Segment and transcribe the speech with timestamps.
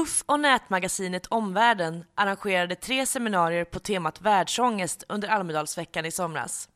[0.00, 6.68] FUF och nätmagasinet Omvärlden arrangerade tre seminarier på temat världsångest under Almedalsveckan i somras.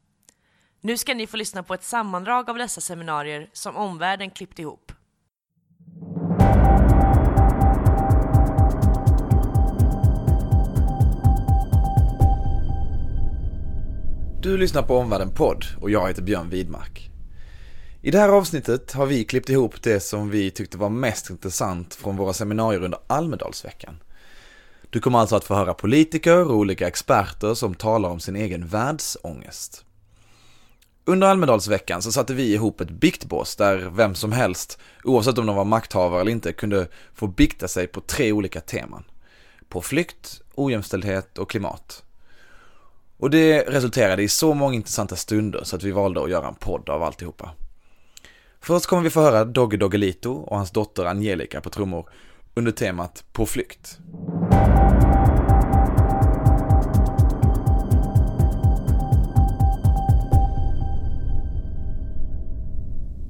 [0.81, 4.93] Nu ska ni få lyssna på ett sammandrag av dessa seminarier som Omvärlden klippt ihop.
[14.43, 17.14] Du lyssnar på Omvärlden podd och jag heter Björn Widmark.
[18.05, 21.95] I det här avsnittet har vi klippt ihop det som vi tyckte var mest intressant
[21.95, 23.97] från våra seminarier under Almedalsveckan.
[24.91, 28.67] Du kommer alltså att få höra politiker och olika experter som talar om sin egen
[28.67, 29.85] världsångest.
[31.05, 35.57] Under Almedalsveckan så satte vi ihop ett biktbås där vem som helst, oavsett om de
[35.57, 39.05] var makthavare eller inte, kunde få bikta sig på tre olika teman.
[39.69, 42.03] På flykt, ojämställdhet och klimat.
[43.19, 46.55] Och det resulterade i så många intressanta stunder så att vi valde att göra en
[46.55, 47.51] podd av alltihopa.
[48.67, 52.09] Först kommer vi få höra Dogge Doggelito och hans dotter Angelica på trummor
[52.55, 53.99] under temat På flykt.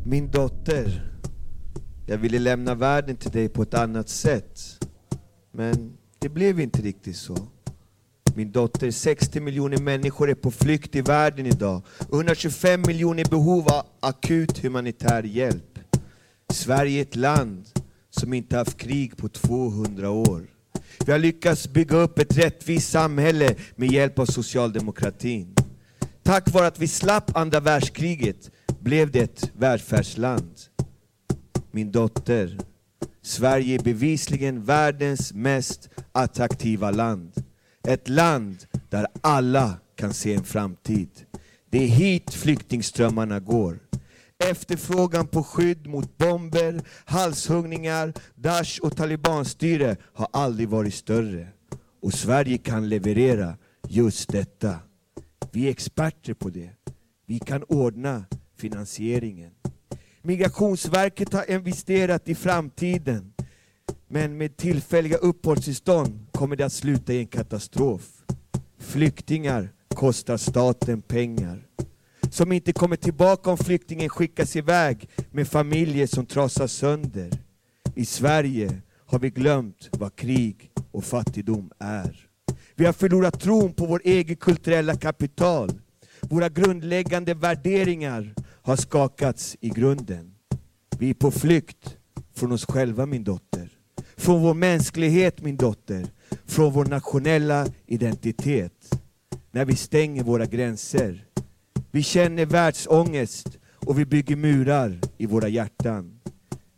[0.04, 1.14] Min dotter,
[2.06, 4.60] jag ville lämna världen till dig på ett annat sätt.
[5.52, 7.36] Men det blev inte riktigt så.
[8.36, 11.82] Min dotter, 60 miljoner människor är på flykt i världen idag.
[12.12, 15.78] 125 miljoner i behov av akut humanitär hjälp.
[16.52, 17.66] Sverige är ett land
[18.10, 20.46] som inte haft krig på 200 år.
[21.06, 25.54] Vi har lyckats bygga upp ett rättvist samhälle med hjälp av socialdemokratin.
[26.22, 30.60] Tack vare att vi slapp andra världskriget blev det ett välfärdsland.
[31.70, 32.58] Min dotter,
[33.22, 37.32] Sverige är bevisligen världens mest attraktiva land.
[37.88, 41.08] Ett land där alla kan se en framtid.
[41.70, 43.78] Det är hit flyktingströmmarna går.
[44.50, 51.48] Efterfrågan på skydd mot bomber, halshuggningar, Daesh och talibanstyre har aldrig varit större.
[52.02, 53.56] Och Sverige kan leverera
[53.88, 54.78] just detta.
[55.52, 56.70] Vi är experter på det.
[57.26, 58.24] Vi kan ordna
[58.56, 59.52] finansieringen.
[60.22, 63.32] Migrationsverket har investerat i framtiden.
[64.08, 68.02] Men med tillfälliga uppehållstillstånd kommer det att sluta i en katastrof.
[68.78, 71.66] Flyktingar kostar staten pengar.
[72.30, 77.30] Som inte kommer tillbaka om flyktingen skickas iväg med familjer som trasas sönder.
[77.94, 82.28] I Sverige har vi glömt vad krig och fattigdom är.
[82.74, 85.70] Vi har förlorat tron på vår egen kulturella kapital.
[86.20, 90.34] Våra grundläggande värderingar har skakats i grunden.
[90.98, 91.96] Vi är på flykt
[92.34, 93.68] från oss själva min dotter.
[94.16, 96.06] Från vår mänsklighet min dotter.
[96.46, 99.00] Från vår nationella identitet.
[99.50, 101.24] När vi stänger våra gränser.
[101.90, 106.20] Vi känner världsångest och vi bygger murar i våra hjärtan.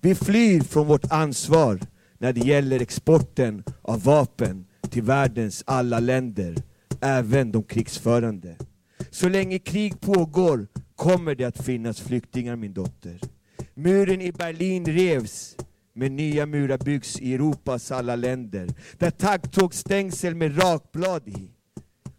[0.01, 1.81] Vi flyr från vårt ansvar
[2.19, 6.56] när det gäller exporten av vapen till världens alla länder,
[7.01, 8.56] även de krigsförande.
[9.11, 13.21] Så länge krig pågår kommer det att finnas flyktingar min dotter.
[13.75, 15.56] Muren i Berlin revs,
[15.97, 18.69] men nya murar byggs i Europas alla länder.
[18.99, 21.51] Där taggtrådsstängsel med rakblad i.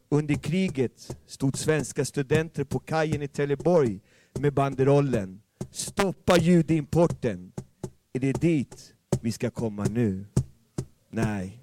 [0.09, 3.99] Under kriget stod svenska studenter på kajen i Trelleborg
[4.39, 7.51] med banderollen Stoppa judeimporten.
[8.13, 10.25] Är det dit vi ska komma nu?
[11.09, 11.59] Nej,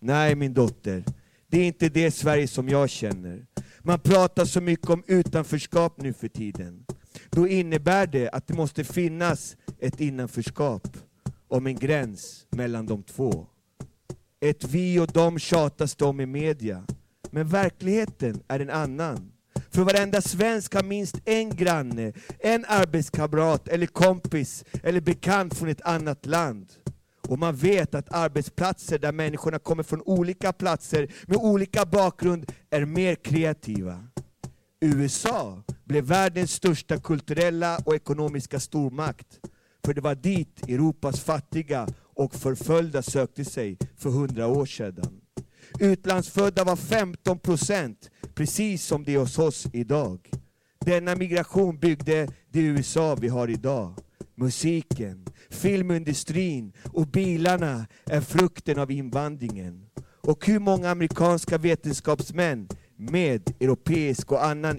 [0.00, 1.04] nej min dotter.
[1.48, 3.46] Det är inte det Sverige som jag känner.
[3.80, 6.84] Man pratar så mycket om utanförskap nu för tiden.
[7.30, 10.96] Då innebär det att det måste finnas ett innanförskap
[11.48, 13.46] om en gräns mellan de två.
[14.40, 16.86] Ett vi och dem tjatas det om i media.
[17.30, 19.32] Men verkligheten är en annan.
[19.70, 25.80] För varenda svensk har minst en granne, en arbetskamrat eller kompis eller bekant från ett
[25.80, 26.72] annat land.
[27.28, 32.84] Och man vet att arbetsplatser där människorna kommer från olika platser med olika bakgrund är
[32.84, 34.04] mer kreativa.
[34.80, 39.40] USA blev världens största kulturella och ekonomiska stormakt.
[39.86, 45.20] För det var dit Europas fattiga och förföljda sökte sig för hundra år sedan.
[45.80, 50.30] Utlandsfödda var 15 procent, precis som det är hos oss idag.
[50.80, 53.94] Denna migration byggde det USA vi har idag.
[54.34, 59.86] Musiken, filmindustrin och bilarna är frukten av invandringen.
[60.20, 64.78] Och hur många amerikanska vetenskapsmän med europeisk och annan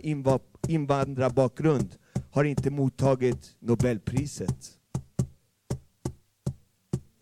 [0.68, 1.96] invandrarbakgrund
[2.32, 4.77] har inte mottagit Nobelpriset?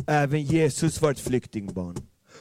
[0.08, 1.96] Även Jesus var ett flyktingbarn.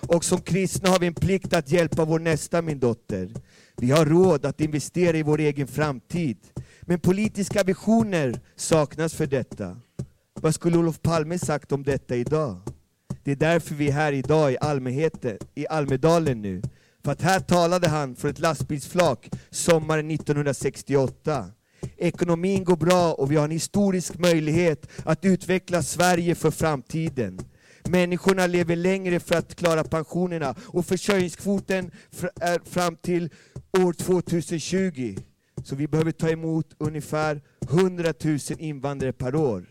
[0.07, 3.31] Och som kristna har vi en plikt att hjälpa vår nästa, min dotter.
[3.77, 6.39] Vi har råd att investera i vår egen framtid.
[6.83, 9.77] Men politiska visioner saknas för detta.
[10.41, 12.61] Vad skulle Olof Palme sagt om detta idag?
[13.23, 16.63] Det är därför vi är här idag i, allmänheten, i Almedalen nu.
[17.05, 21.47] För att här talade han för ett lastbilsflak sommaren 1968.
[21.97, 27.41] Ekonomin går bra och vi har en historisk möjlighet att utveckla Sverige för framtiden.
[27.89, 31.91] Människorna lever längre för att klara pensionerna och försörjningskvoten
[32.41, 33.31] är fram till
[33.79, 35.17] år 2020.
[35.65, 39.67] Så vi behöver ta emot ungefär 100 000 invandrare per år.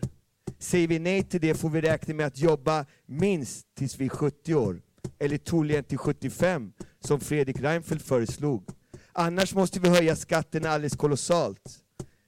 [0.58, 4.08] Säger vi nej till det får vi räkna med att jobba minst tills vi är
[4.08, 4.80] 70 år,
[5.18, 8.68] eller troligen till 75, som Fredrik Reinfeldt föreslog.
[9.12, 11.83] Annars måste vi höja skatterna alldeles kolossalt.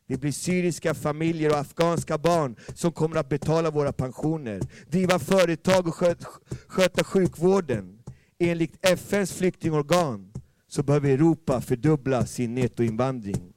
[0.08, 4.60] Det blir syriska familjer och afghanska barn som kommer att betala våra pensioner,
[4.90, 6.26] driva företag och sköta,
[6.66, 7.98] sköta sjukvården.
[8.38, 10.32] Enligt FNs flyktingorgan
[10.68, 13.52] så behöver Europa fördubbla sin nettoinvandring.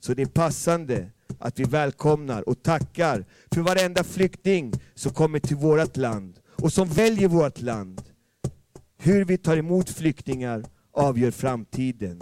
[0.00, 5.56] Så det är passande att vi välkomnar och tackar för varenda flykting som kommer till
[5.56, 8.02] vårt land och som väljer vårt land.
[8.98, 12.18] Hur vi tar emot flyktingar avgör framtiden.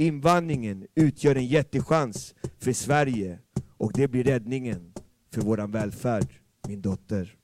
[0.00, 3.38] Invandringen utgör en jättechans för Sverige
[3.76, 4.92] och det blir räddningen
[5.34, 6.26] för vår välfärd,
[6.68, 7.36] min dotter.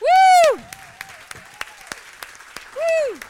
[0.00, 0.60] Woo!
[2.74, 3.20] Woo!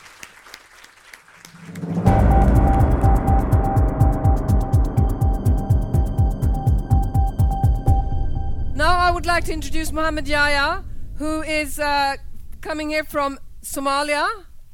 [8.77, 10.85] Now I would like to introduce Mohammed Yahya,
[11.19, 12.15] who is uh,
[12.61, 14.27] coming here from Somalia,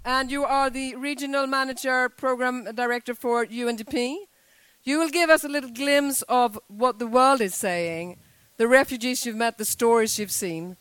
[0.05, 4.17] and you are the regional manager, program director for UNDP.
[4.85, 8.19] You will give us a little glimpse of what the world is saying,
[8.59, 10.77] the refugees you've met, the stories you've seen,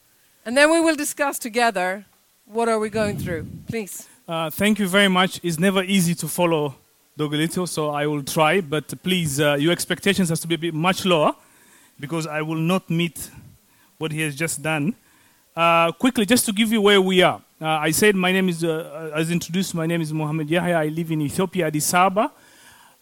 [0.45, 2.05] and then we will discuss together
[2.45, 3.47] what are we going through.
[3.67, 4.07] Please.
[4.27, 5.39] Uh, thank you very much.
[5.41, 6.75] It's never easy to follow
[7.17, 11.33] Dogolito, so I will try, but please, uh, your expectations has to be much lower
[11.99, 13.29] because I will not meet
[13.97, 14.95] what he has just done.
[15.55, 17.41] Uh, quickly, just to give you where we are.
[17.63, 20.75] Uh, I said my name is, uh, as introduced, my name is Mohammed Yahya.
[20.79, 22.29] I live in Ethiopia, Addis Ababa.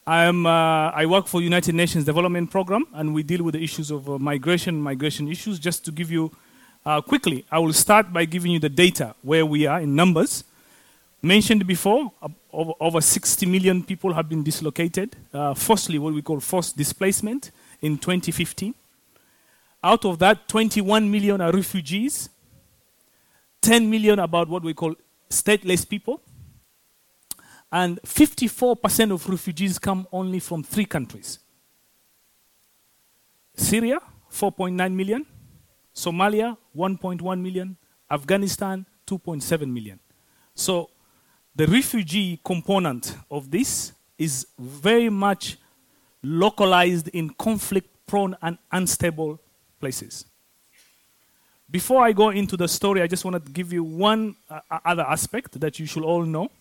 [0.06, 3.90] I'm, uh, I work for United Nations Development Program, and we deal with the issues
[3.90, 5.58] of uh, migration, migration issues.
[5.58, 6.32] Just to give you
[6.86, 10.44] uh, quickly, I will start by giving you the data where we are in numbers.
[11.24, 12.12] Mentioned before,
[12.54, 15.16] over, over 60 million people have been dislocated.
[15.56, 17.50] firstly, what we call forced displacement
[17.82, 18.76] in 2015.
[19.84, 22.30] Out of that, 21 million are refugees,
[23.62, 24.96] 10 million about what we call
[25.30, 26.22] stateless people,
[27.72, 31.40] and 54% of refugees come only from three countries
[33.56, 34.00] Syria,
[34.32, 35.26] 4.9 million,
[35.94, 37.78] Somalia, 1.1 million,
[38.10, 40.00] Afghanistan, 2.7 million.
[40.56, 40.90] So
[41.56, 45.58] the refugee component of this is very much
[46.24, 49.40] localized in conflict prone and unstable
[49.80, 50.26] places.
[51.72, 55.04] Before I go into the story, I just want to give you one uh, other
[55.04, 56.52] aspect that you should all know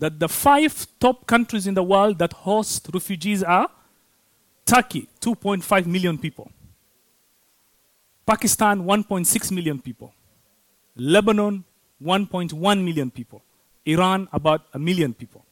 [0.00, 3.70] that the five top countries in the world that host refugees are
[4.66, 6.50] Turkey, 2.5 million people,
[8.26, 10.12] Pakistan, 1.6 million people,
[10.96, 11.64] Lebanon,
[12.02, 13.42] 1.1 million people,
[13.86, 15.44] Iran, about a million people.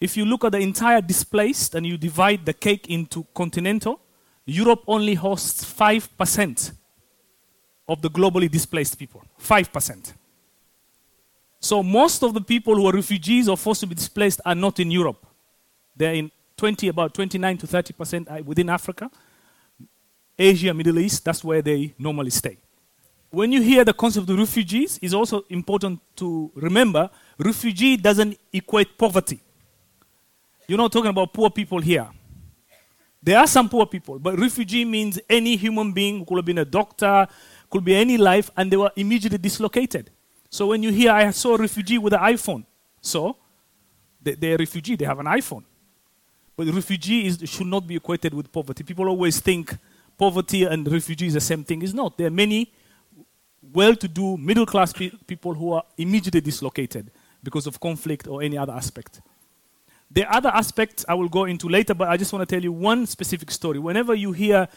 [0.00, 4.00] If you look at the entire displaced and you divide the cake into continental,
[4.46, 6.72] Europe only hosts 5%
[7.88, 9.22] of the globally displaced people.
[9.40, 10.12] 5%.
[11.60, 14.80] So most of the people who are refugees or forced to be displaced are not
[14.80, 15.26] in Europe.
[15.96, 19.10] They're in 20, about 29 to 30% within Africa.
[20.38, 22.58] Asia, Middle East, that's where they normally stay.
[23.30, 28.96] When you hear the concept of refugees, it's also important to remember refugee doesn't equate
[28.96, 29.40] poverty.
[30.68, 32.08] You're not talking about poor people here.
[33.22, 36.58] There are some poor people, but refugee means any human being who could have been
[36.58, 37.26] a doctor,
[37.74, 40.08] could be any life, and they were immediately dislocated.
[40.48, 42.64] So when you hear, I saw a refugee with an iPhone,
[43.00, 43.36] so
[44.22, 45.64] they, they're a refugee, they have an iPhone.
[46.56, 48.84] But refugee is, should not be equated with poverty.
[48.84, 49.76] People always think
[50.16, 51.82] poverty and refugee is the same thing.
[51.82, 52.16] It's not.
[52.16, 52.72] There are many
[53.72, 57.10] well to do middle class pe- people who are immediately dislocated
[57.42, 59.20] because of conflict or any other aspect.
[60.12, 62.70] The other aspects I will go into later, but I just want to tell you
[62.70, 63.80] one specific story.
[63.80, 64.68] Whenever you hear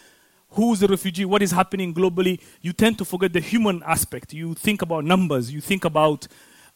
[0.52, 4.34] who's a refugee, what is happening globally, you tend to forget the human aspect.
[4.34, 6.28] You think about numbers, you think about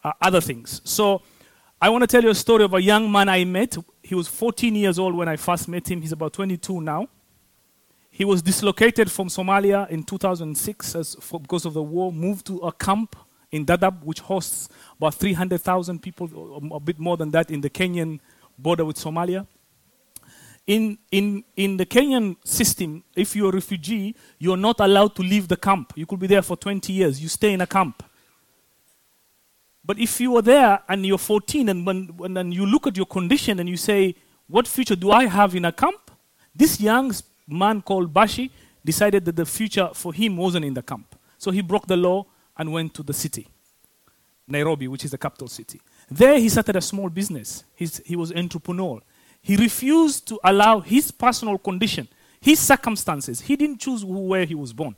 [0.03, 0.81] uh, other things.
[0.83, 1.21] So
[1.81, 3.77] I want to tell you a story of a young man I met.
[4.03, 6.01] He was 14 years old when I first met him.
[6.01, 7.07] He's about 22 now.
[8.11, 12.57] He was dislocated from Somalia in 2006 as, for, because of the war, moved to
[12.59, 13.15] a camp
[13.51, 18.19] in Dadaab, which hosts about 300,000 people, a bit more than that, in the Kenyan
[18.57, 19.47] border with Somalia.
[20.71, 25.49] In, in, in the Kenyan system, if you're a refugee, you're not allowed to leave
[25.49, 25.91] the camp.
[25.97, 27.21] You could be there for 20 years.
[27.21, 28.01] You stay in a camp.
[29.83, 33.05] But if you are there and you're 14 and when, when you look at your
[33.05, 34.15] condition and you say,
[34.47, 36.09] What future do I have in a camp?
[36.55, 37.11] This young
[37.47, 38.49] man called Bashi
[38.85, 41.15] decided that the future for him wasn't in the camp.
[41.37, 42.25] So he broke the law
[42.57, 43.45] and went to the city,
[44.47, 45.81] Nairobi, which is the capital city.
[46.09, 47.65] There he started a small business.
[47.75, 49.01] He's, he was entrepreneur.
[49.41, 52.07] He refused to allow his personal condition,
[52.39, 53.41] his circumstances.
[53.41, 54.95] He didn't choose who, where he was born.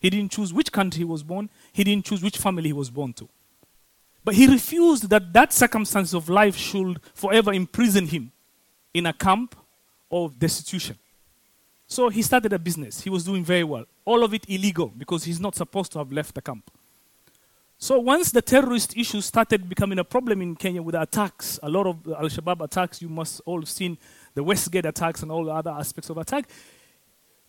[0.00, 1.48] He didn't choose which country he was born.
[1.72, 3.28] He didn't choose which family he was born to.
[4.24, 8.32] But he refused that that circumstance of life should forever imprison him
[8.92, 9.54] in a camp
[10.10, 10.96] of destitution.
[11.86, 13.02] So he started a business.
[13.02, 13.84] He was doing very well.
[14.04, 16.70] All of it illegal because he's not supposed to have left the camp.
[17.84, 21.86] So once the terrorist issue started becoming a problem in Kenya with attacks, a lot
[21.86, 23.98] of Al Shabaab attacks, you must all have seen
[24.32, 26.48] the Westgate attacks and all the other aspects of attack.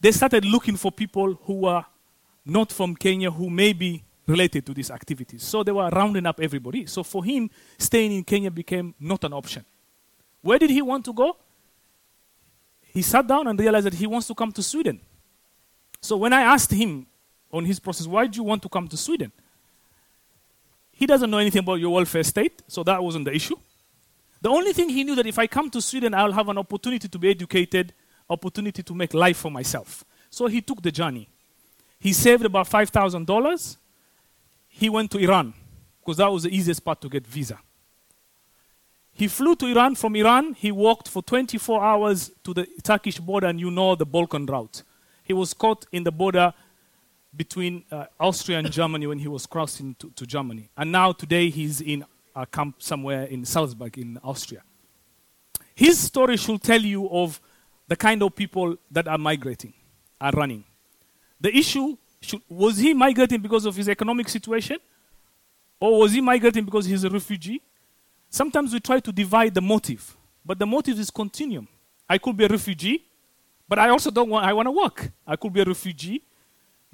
[0.01, 1.85] They started looking for people who were
[2.45, 5.41] not from Kenya who may be related to these activities.
[5.41, 6.85] So they were rounding up everybody.
[6.85, 9.63] So for him, staying in Kenya became not an option.
[10.41, 11.37] Where did he want to go?
[12.81, 14.99] He sat down and realized that he wants to come to Sweden.
[16.01, 17.07] So when I asked him
[17.53, 19.31] on his process, why do you want to come to Sweden?
[20.95, 23.55] He doesn't know anything about your welfare state, so that wasn't the issue.
[24.41, 27.07] The only thing he knew that if I come to Sweden, I'll have an opportunity
[27.07, 27.93] to be educated,
[28.29, 30.03] opportunity to make life for myself.
[30.29, 31.29] So he took the journey.
[31.99, 33.77] He saved about $5,000
[34.77, 35.53] he went to Iran
[36.01, 37.57] because that was the easiest part to get visa.
[39.13, 39.95] He flew to Iran.
[39.95, 44.05] From Iran, he walked for 24 hours to the Turkish border, and you know the
[44.05, 44.83] Balkan route.
[45.23, 46.53] He was caught in the border
[47.35, 50.69] between uh, Austria and Germany when he was crossing to, to, Germany.
[50.77, 54.61] And now, today, he's in a camp somewhere in Salzburg, in Austria.
[55.73, 57.41] His story should tell you of
[57.87, 59.73] the kind of people that are migrating,
[60.19, 60.63] are running.
[61.39, 64.77] The issue should, was he migrating because of his economic situation?
[65.79, 67.61] Or was he migrating because he's a refugee?
[68.29, 71.67] Sometimes we try to divide the motive, but the motive is continuum.
[72.09, 73.03] I could be a refugee,
[73.67, 75.11] but I also don't want, I want to work.
[75.25, 76.21] I could be a refugee,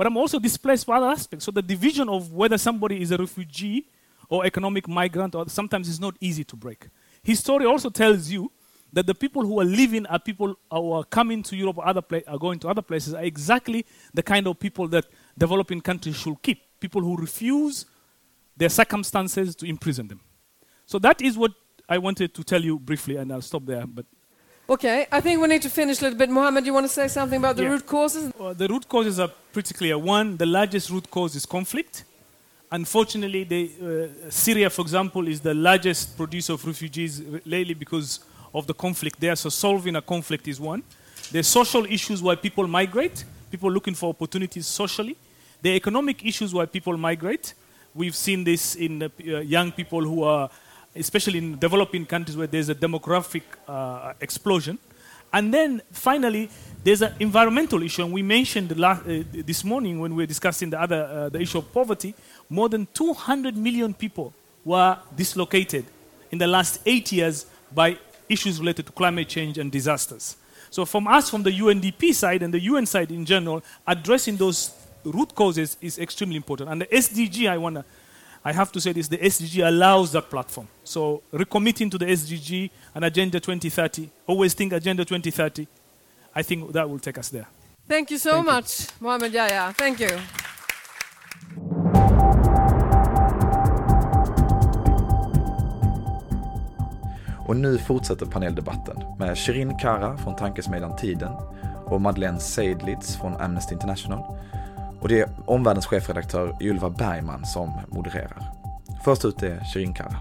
[0.02, 1.46] but I'm also displaced by other aspects.
[1.46, 3.88] So the division of whether somebody is a refugee
[4.30, 6.88] or economic migrant or sometimes is not easy to break.
[7.22, 8.52] His story also tells you
[8.92, 12.02] that the people who are leaving are people who are coming to Europe or other
[12.02, 15.06] pla- are going to other places are exactly the kind of people that
[15.38, 17.86] developing countries should keep people who refuse
[18.58, 20.22] their circumstances to imprison them.
[20.88, 21.52] So that is what
[21.88, 23.86] I wanted to tell you briefly, and I'll stop there.
[23.86, 24.08] But
[24.72, 26.30] okay, I think we need to finish a little bit.
[26.30, 27.70] Mohammed, you want to say something about the yeah.
[27.70, 28.34] root causes?
[28.38, 29.98] Well, the root causes are pretty clear.
[29.98, 32.06] One, the largest root cause is conflict.
[32.72, 33.62] Unfortunately, the,
[34.26, 38.22] uh, Syria, for example, is the largest producer of refugees lately because
[38.54, 39.36] of the conflict there.
[39.36, 40.84] So solving a conflict is one.
[41.32, 45.18] There's social issues why people migrate people looking for opportunities socially.
[45.62, 47.54] The economic issues why people migrate.
[47.94, 49.10] We've seen this in uh,
[49.42, 50.50] young people who are,
[50.96, 54.78] especially in developing countries where there's a demographic uh, explosion.
[55.34, 56.50] And then finally,
[56.84, 58.04] there's an environmental issue.
[58.04, 61.40] And we mentioned last, uh, this morning when we were discussing the other uh, the
[61.40, 62.14] issue of poverty.
[62.50, 64.34] More than 200 million people
[64.66, 65.86] were dislocated
[66.32, 70.36] in the last eight years by issues related to climate change and disasters.
[70.70, 74.72] So, from us, from the UNDP side and the UN side in general, addressing those
[75.04, 76.70] root causes is extremely important.
[76.70, 77.86] And the SDG, I want to,
[78.44, 80.68] I have to say this, the SDG allows that platform.
[80.84, 85.68] So, recommitting to the SDG and Agenda 2030, always think Agenda 2030,
[86.34, 87.48] I think that will take us there.
[87.88, 88.88] Thank you so Thank much, you.
[89.00, 89.74] Mohamed Yaya.
[89.74, 90.20] Thank you.
[97.48, 101.32] Och nu fortsätter paneldebatten med Shirin Kara från tankesmedjan Tiden
[101.86, 104.38] och Madeleine Seidlitz från Amnesty International.
[105.02, 108.44] Och det är omvärldens chefredaktör Ylva Bergman som modererar.
[109.04, 110.16] Först ut är Shirin Kara.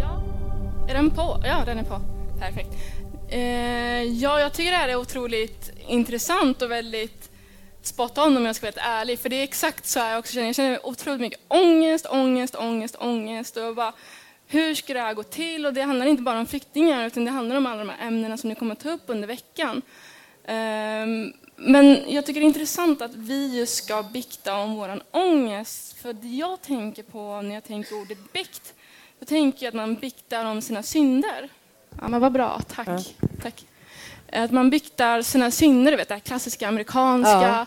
[0.00, 0.22] Ja,
[0.88, 1.42] är den på?
[1.44, 2.00] Ja, den är på.
[2.40, 2.68] Perfekt.
[3.28, 7.30] Eh, ja, jag tycker det här är otroligt intressant och väldigt
[7.82, 9.18] spot on om jag ska vara helt ärlig.
[9.18, 10.46] För det är exakt så här jag också känner.
[10.46, 13.56] Jag känner otroligt mycket ångest, ångest, ångest, ångest.
[13.56, 13.92] Och bara,
[14.54, 15.66] hur ska det här gå till?
[15.66, 18.36] Och det handlar inte bara om flyktingar, utan det handlar om alla de här ämnena
[18.36, 19.82] som ni kommer att ta upp under veckan.
[20.48, 25.98] Um, men jag tycker det är intressant att vi just ska bikta om vår ångest.
[25.98, 28.74] För det jag tänker på när jag tänker ordet bikt,
[29.18, 31.48] då tänker jag att man biktar om sina synder.
[32.00, 32.88] Ja, men vad bra, tack.
[32.88, 33.28] Ja.
[33.42, 33.66] tack.
[34.32, 37.66] Att man biktar sina synder, vet, det klassiska amerikanska.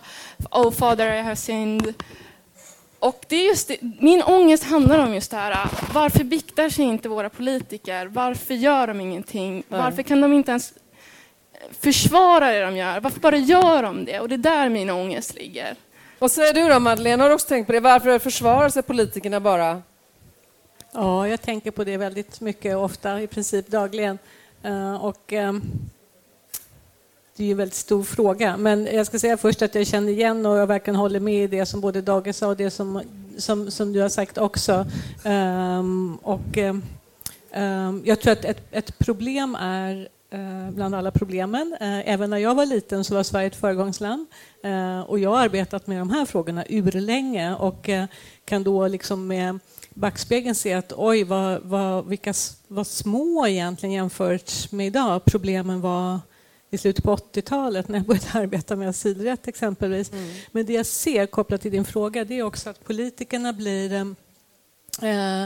[0.51, 0.61] Ja.
[0.63, 1.93] Oh father I have sinned.
[2.99, 5.69] Och det är just det, min ångest handlar om just det här.
[5.93, 8.05] Varför biktar sig inte våra politiker?
[8.05, 9.63] Varför gör de ingenting?
[9.67, 10.73] Varför kan de inte ens
[11.79, 12.99] försvara det de gör?
[12.99, 14.19] Varför bara gör de det?
[14.19, 15.75] Och det är där min ångest ligger.
[16.19, 17.23] Vad säger du då Madeleine?
[17.23, 17.79] Har du också tänkt på det?
[17.79, 19.81] Varför försvarar sig politikerna bara?
[20.91, 24.17] Ja, jag tänker på det väldigt mycket, ofta, i princip dagligen.
[24.63, 25.61] Eh, och, ehm,
[27.37, 30.11] det är ju en väldigt stor fråga, men jag ska säga först att jag känner
[30.11, 33.01] igen och jag verkligen håller med i det som både Dage sa och det som,
[33.37, 34.85] som, som du har sagt också.
[35.25, 41.75] Um, och, um, jag tror att ett, ett problem är eh, bland alla problemen.
[41.79, 44.25] Eh, även när jag var liten så var Sverige ett föregångsland
[44.63, 47.89] eh, och jag har arbetat med de här frågorna urlänge och
[48.45, 49.59] kan då liksom med
[49.93, 52.33] backspegeln se att oj, vad, vad, vilka,
[52.67, 56.19] vad små egentligen jämfört med idag problemen var
[56.69, 60.11] i slutet på 80-talet när jag började arbeta med asylrätt exempelvis.
[60.11, 60.33] Mm.
[60.51, 63.93] Men det jag ser kopplat till din fråga det är också att politikerna blir
[65.01, 65.43] eh,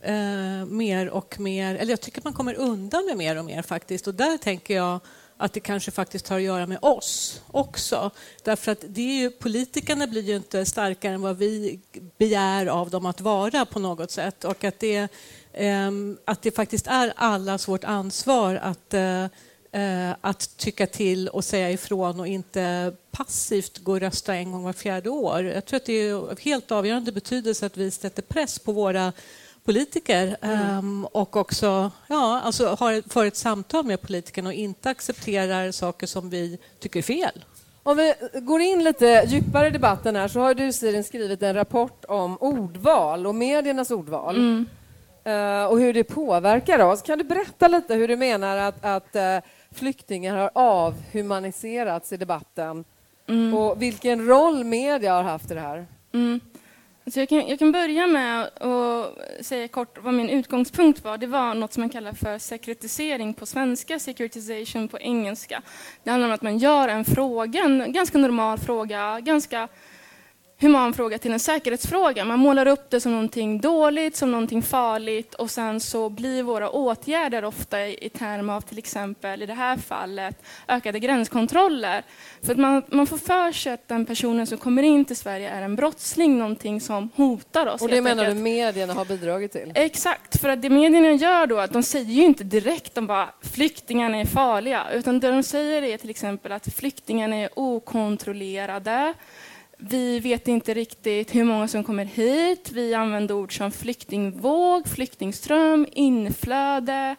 [0.00, 3.62] eh, mer och mer, eller jag tycker att man kommer undan med mer och mer
[3.62, 5.00] faktiskt och där tänker jag
[5.36, 8.10] att det kanske faktiskt har att göra med oss också.
[8.42, 11.80] Därför att det är ju, politikerna blir ju inte starkare än vad vi
[12.18, 15.08] begär av dem att vara på något sätt och att det,
[15.52, 15.90] eh,
[16.24, 19.26] att det faktiskt är allas vårt ansvar att eh, eh,
[20.20, 24.72] att tycka till och säga ifrån och inte passivt gå och rösta en gång var
[24.72, 25.44] fjärde år.
[25.44, 29.12] Jag tror att det är av helt avgörande betydelse att vi sätter press på våra
[29.64, 30.78] politiker mm.
[30.78, 36.06] um, och också ja, alltså har, för ett samtal med politikerna och inte accepterar saker
[36.06, 37.44] som vi tycker är fel.
[37.82, 41.54] Om vi går in lite djupare i debatten här så har du Sirin skrivit en
[41.54, 44.36] rapport om ordval och mediernas ordval.
[44.36, 44.66] Mm.
[45.26, 47.02] Uh, och hur det påverkar oss.
[47.02, 52.84] Kan du berätta lite hur du menar att, att uh, flyktingar har avhumaniserats i debatten
[53.26, 53.54] mm.
[53.54, 55.86] och vilken roll media har haft i det här?
[56.12, 56.40] Mm.
[57.06, 61.18] Så jag, kan, jag kan börja med att säga kort vad min utgångspunkt var.
[61.18, 65.62] Det var något som man kallar för sekretisering på svenska, securitization på engelska.
[66.04, 69.68] Det handlar om att man gör en fråga, en ganska normal fråga, ganska
[70.60, 72.24] human fråga till en säkerhetsfråga.
[72.24, 76.70] Man målar upp det som någonting dåligt, som någonting farligt och sen så blir våra
[76.70, 82.02] åtgärder ofta i termer av till exempel, i det här fallet, ökade gränskontroller.
[82.42, 85.50] För att man, man får för sig att den personen som kommer in till Sverige
[85.50, 87.82] är en brottsling, någonting som hotar oss.
[87.82, 89.72] Och det menar du medierna har bidragit till?
[89.74, 93.28] Exakt, för att det medierna gör då, att de säger ju inte direkt de bara
[93.42, 99.14] flyktingarna är farliga, utan det de säger är till exempel att flyktingarna är okontrollerade,
[99.78, 102.70] vi vet inte riktigt hur många som kommer hit.
[102.72, 107.16] Vi använder ord som flyktingvåg, flyktingström, inflöde.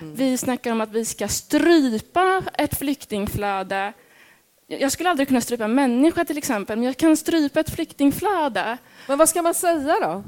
[0.00, 0.14] Mm.
[0.14, 3.92] Vi snackar om att vi ska strypa ett flyktingflöde.
[4.66, 8.78] Jag skulle aldrig kunna strypa en människa till exempel, men jag kan strypa ett flyktingflöde.
[9.06, 10.24] Men vad ska man säga då?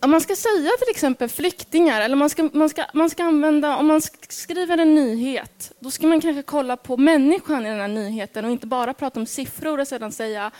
[0.00, 3.76] Om man ska säga till exempel flyktingar, eller man ska, man ska, man ska använda,
[3.76, 7.88] om man skriver en nyhet, då ska man kanske kolla på människan i den här
[7.88, 10.50] nyheten och inte bara prata om siffror och sedan säga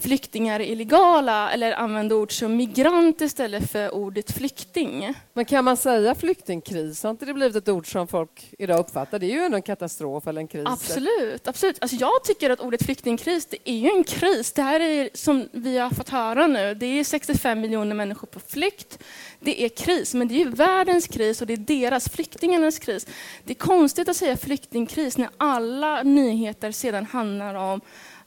[0.00, 5.14] flyktingar illegala eller använda ord som migrant istället för ordet flykting.
[5.32, 7.02] Men kan man säga flyktingkris?
[7.02, 9.18] Har inte det blivit ett ord som folk idag uppfattar?
[9.18, 10.66] Det är ju ändå en katastrof eller en kris.
[10.66, 11.48] Absolut.
[11.48, 11.76] absolut.
[11.80, 14.52] Alltså jag tycker att ordet flyktingkris, det är ju en kris.
[14.52, 16.74] Det här är som vi har fått höra nu.
[16.74, 18.98] Det är 65 miljoner människor på flykt.
[19.40, 23.06] Det är kris, men det är ju världens kris och det är deras, flyktingarnas kris.
[23.44, 27.80] Det är konstigt att säga flyktingkris när alla nyheter sedan handlar om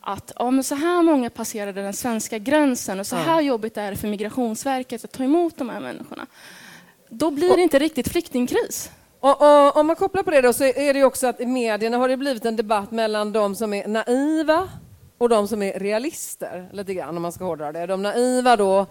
[0.05, 3.41] att ja, men så här många passerade den svenska gränsen och så här ja.
[3.41, 6.25] jobbigt är det för Migrationsverket att ta emot de här människorna.
[7.09, 8.91] Då blir det inte riktigt flyktingkris.
[9.19, 11.97] Och, och, om man kopplar på det då så är det också att i medierna
[11.97, 14.69] har det blivit en debatt mellan de som är naiva
[15.17, 17.85] och de som är realister, lite grann om man ska hårdra det.
[17.85, 18.85] De naiva då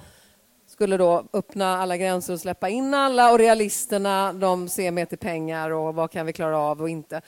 [0.66, 5.18] skulle då öppna alla gränser och släppa in alla och realisterna de ser mer till
[5.18, 7.20] pengar och vad kan vi klara av och inte.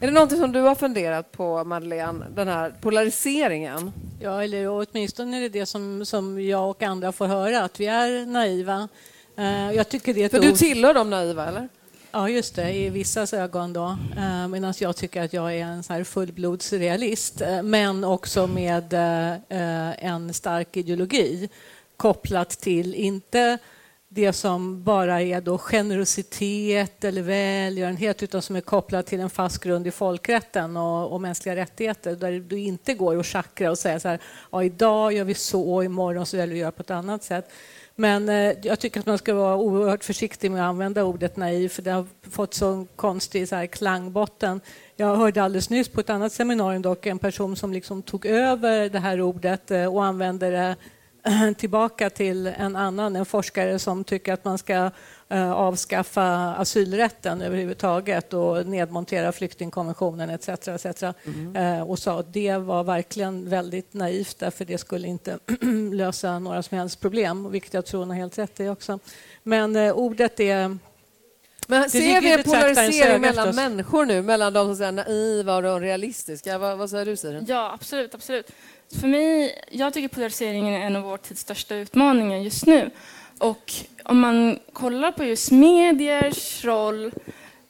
[0.00, 3.92] Är det något som du har funderat på, Madeleine, den här polariseringen?
[4.20, 7.86] Ja, eller åtminstone är det det som, som jag och andra får höra, att vi
[7.86, 8.88] är naiva.
[9.38, 11.68] Uh, jag tycker det är För du tillhör de naiva, eller?
[12.10, 13.96] Ja, just det, i vissas ögon då.
[14.16, 18.94] Uh, Medan jag tycker att jag är en så här fullblodsrealist, uh, men också med
[19.98, 21.48] en stark ideologi
[21.96, 23.58] kopplat till, inte
[24.08, 29.58] det som bara är då generositet eller välgörenhet utan som är kopplat till en fast
[29.62, 34.00] grund i folkrätten och, och mänskliga rättigheter där det inte går att schackra och säga
[34.00, 34.18] så här
[34.52, 37.22] ja, idag gör vi så och imorgon så väljer vi att göra på ett annat
[37.22, 37.50] sätt.
[37.94, 41.68] Men eh, jag tycker att man ska vara oerhört försiktig med att använda ordet naiv
[41.68, 44.60] för det har fått så konstig så här klangbotten.
[44.96, 48.88] Jag hörde alldeles nyss på ett annat seminarium dock en person som liksom tog över
[48.88, 50.76] det här ordet eh, och använde det
[51.58, 54.90] tillbaka till en annan, en forskare som tycker att man ska
[55.28, 60.48] eh, avskaffa asylrätten överhuvudtaget och nedmontera flyktingkonventionen etc.
[60.48, 61.02] etc.
[61.02, 61.56] Mm.
[61.56, 65.38] Eh, och sa att det var verkligen väldigt naivt därför det skulle inte
[65.92, 68.98] lösa några som helst problem, vilket jag tror hon har helt rätt i också.
[69.42, 70.78] Men eh, ordet är
[71.70, 75.80] men ser vi en polarisering mellan människor nu, mellan de som är naiva och de
[75.80, 76.58] realistiska?
[76.58, 77.44] Vad, vad säger du, Siren?
[77.48, 78.14] Ja, absolut.
[78.14, 78.50] absolut.
[79.00, 82.90] För mig, jag tycker polariseringen är en av vår tids största utmaningar just nu.
[83.38, 83.72] Och
[84.04, 87.12] om man kollar på just mediers roll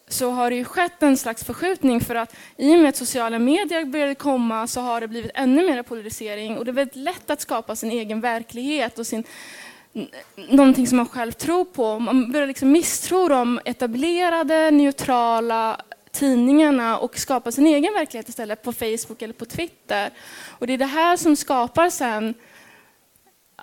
[0.08, 3.38] så har det ju skett en slags förskjutning för att i och med att sociala
[3.38, 7.30] medier började komma så har det blivit ännu mer polarisering och det är väldigt lätt
[7.30, 9.24] att skapa sin egen verklighet och sin,
[10.48, 11.98] någonting som man själv tror på.
[11.98, 15.80] Man börjar liksom misstro de etablerade, neutrala
[16.12, 20.10] tidningarna och skapa sin egen verklighet istället på Facebook eller på Twitter.
[20.58, 22.34] Och det är det här som skapar sen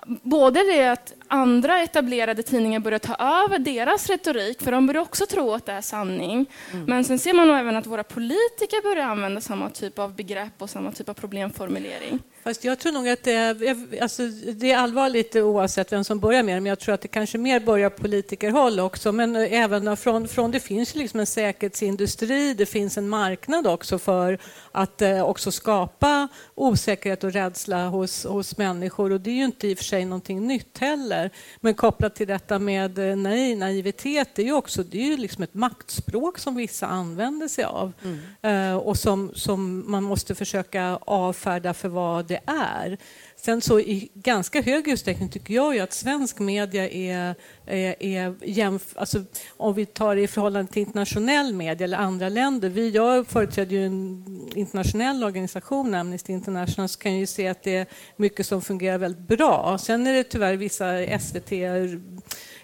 [0.07, 5.25] både det att andra etablerade tidningar börjar ta över deras retorik, för de börjar också
[5.25, 6.45] tro att det är sanning.
[6.73, 6.85] Mm.
[6.85, 10.69] Men sen ser man även att våra politiker börjar använda samma typ av begrepp och
[10.69, 12.19] samma typ av problemformulering.
[12.43, 16.43] Fast jag tror nog att det är, alltså, det är allvarligt oavsett vem som börjar
[16.43, 19.11] med det, men jag tror att det kanske mer börjar politikerhåll också.
[19.11, 24.37] Men även från, från det finns liksom en säkerhetsindustri, det finns en marknad också för
[24.71, 29.11] att eh, också skapa osäkerhet och rädsla hos, hos människor.
[29.11, 31.14] Och det är ju inte i och för sig någonting nytt heller.
[31.59, 35.17] Men kopplat till detta med eh, nej, naivitet, det är ju också det är ju
[35.17, 38.71] liksom ett maktspråk som vissa använder sig av mm.
[38.71, 42.97] eh, och som, som man måste försöka avfärda för vad det är.
[43.45, 48.35] Sen så i ganska hög utsträckning tycker jag ju att svensk media är, är, är
[48.45, 49.23] jämf alltså,
[49.57, 52.69] om vi tar det i förhållande till internationell media eller andra länder.
[52.69, 57.63] Vi, jag företräder ju en internationell organisation, Amnesty International, så kan jag ju se att
[57.63, 59.77] det är mycket som fungerar väldigt bra.
[59.77, 61.51] Sen är det tyvärr vissa SVT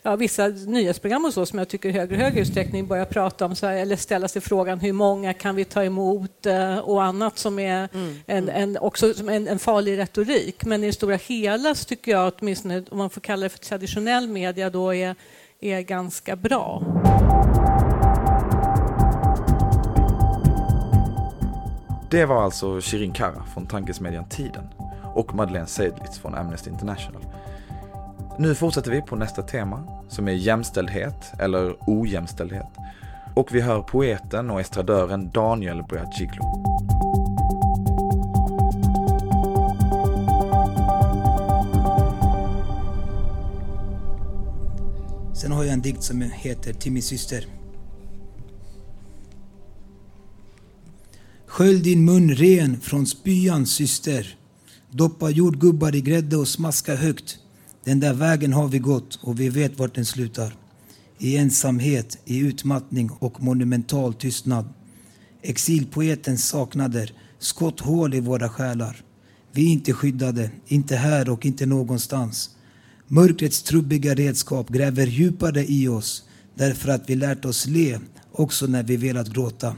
[0.04, 3.56] ja, vissa nyhetsprogram och så som jag tycker i högre högre utsträckning börjar prata om
[3.56, 7.38] så här, eller ställa sig frågan hur många kan vi ta emot eh, och annat
[7.38, 8.16] som är mm.
[8.26, 10.66] en, en, också en, en farlig retorik.
[10.66, 13.60] Men i det stora hela så tycker jag åtminstone, om man får kalla det för
[13.60, 15.16] traditionell media, då är,
[15.60, 16.84] är ganska bra.
[22.10, 24.68] Det var alltså Shirin Kara från tankesmedjan Tiden
[25.16, 27.26] och Madeleine Seidlitz från Amnesty International.
[28.38, 32.68] Nu fortsätter vi på nästa tema som är jämställdhet eller ojämställdhet.
[33.36, 36.44] Och vi hör poeten och estradören Daniel Boyaciglo.
[45.36, 47.46] Sen har jag en dikt som heter Till min syster.
[51.48, 54.38] Skölj din mun ren från spyan syster.
[54.90, 57.38] Doppa jordgubbar i grädde och smaska högt.
[57.84, 60.56] Den där vägen har vi gått och vi vet vart den slutar.
[61.18, 64.74] I ensamhet, i utmattning och monumental tystnad.
[65.42, 69.02] Exilpoetens saknader, skotthål i våra själar.
[69.52, 72.50] Vi är inte skyddade, inte här och inte någonstans.
[73.08, 76.24] Mörkrets trubbiga redskap gräver djupare i oss
[76.56, 78.00] därför att vi lärt oss le
[78.32, 79.76] också när vi velat gråta.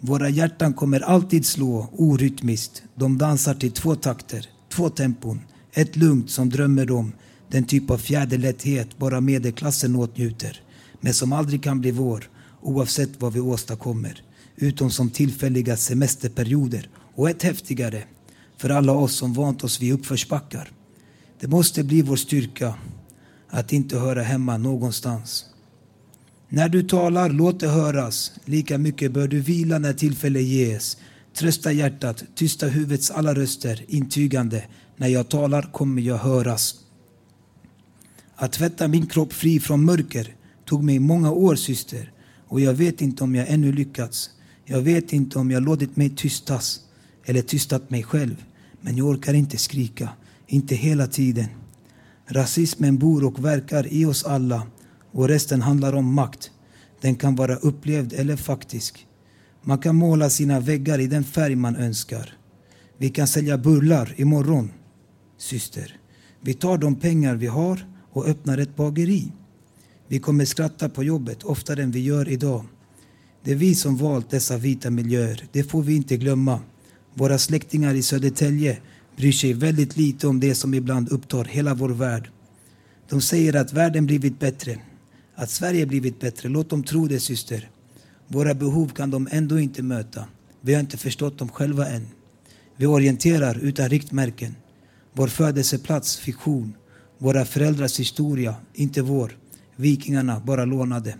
[0.00, 2.82] Våra hjärtan kommer alltid slå orytmiskt.
[2.94, 5.40] De dansar till två takter, två tempon.
[5.76, 7.12] Ett lugnt som drömmer om
[7.48, 10.60] den typ av fjäderlätthet bara medelklassen åtnjuter
[11.00, 12.30] men som aldrig kan bli vår
[12.62, 14.22] oavsett vad vi åstadkommer
[14.56, 18.02] utom som tillfälliga semesterperioder och ett häftigare
[18.56, 20.70] för alla oss som vant oss vid uppförsbackar.
[21.40, 22.74] Det måste bli vår styrka
[23.48, 25.44] att inte höra hemma någonstans.
[26.48, 28.32] När du talar, låt det höras.
[28.44, 30.96] Lika mycket bör du vila när tillfälle ges.
[31.34, 34.64] Trösta hjärtat, tysta huvudets alla röster, intygande
[34.96, 36.74] när jag talar kommer jag höras.
[38.36, 42.12] Att tvätta min kropp fri från mörker tog mig många år syster
[42.48, 44.30] och jag vet inte om jag ännu lyckats.
[44.64, 46.80] Jag vet inte om jag låtit mig tystas
[47.24, 48.44] eller tystat mig själv.
[48.80, 50.08] Men jag orkar inte skrika,
[50.46, 51.46] inte hela tiden.
[52.26, 54.66] Rasismen bor och verkar i oss alla
[55.12, 56.50] och resten handlar om makt.
[57.00, 59.06] Den kan vara upplevd eller faktisk.
[59.62, 62.32] Man kan måla sina väggar i den färg man önskar.
[62.98, 64.70] Vi kan sälja bullar imorgon
[65.38, 65.96] syster.
[66.40, 69.32] Vi tar de pengar vi har och öppnar ett bageri.
[70.08, 72.64] Vi kommer skratta på jobbet oftare än vi gör idag.
[73.44, 75.44] Det är vi som valt dessa vita miljöer.
[75.52, 76.60] Det får vi inte glömma.
[77.14, 78.78] Våra släktingar i Södertälje
[79.16, 82.30] bryr sig väldigt lite om det som ibland upptar hela vår värld.
[83.08, 84.78] De säger att världen blivit bättre,
[85.34, 86.48] att Sverige blivit bättre.
[86.48, 87.70] Låt dem tro det, syster.
[88.28, 90.24] Våra behov kan de ändå inte möta.
[90.60, 92.06] Vi har inte förstått dem själva än.
[92.76, 94.54] Vi orienterar utan riktmärken.
[95.16, 96.76] Vår födelseplats fiktion.
[97.18, 99.38] Våra föräldrars historia, inte vår.
[99.76, 101.16] Vikingarna bara lånade.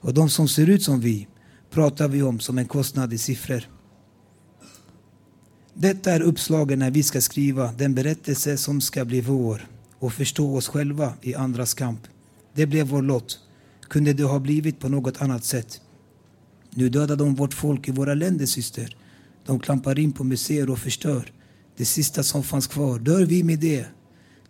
[0.00, 1.28] Och de som ser ut som vi
[1.70, 3.62] pratar vi om som en kostnad i siffror.
[5.74, 9.66] Detta är uppslagen när vi ska skriva den berättelse som ska bli vår
[9.98, 12.00] och förstå oss själva i andras kamp.
[12.54, 13.38] Det blev vår lott.
[13.88, 15.80] Kunde det ha blivit på något annat sätt?
[16.70, 18.96] Nu dödar de vårt folk i våra länder, syster.
[19.46, 21.32] De klampar in på museer och förstör.
[21.76, 23.86] Det sista som fanns kvar, dör vi med det?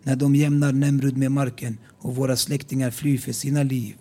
[0.03, 3.95] När de jämnar Nemrud med marken och våra släktingar flyr för sina liv.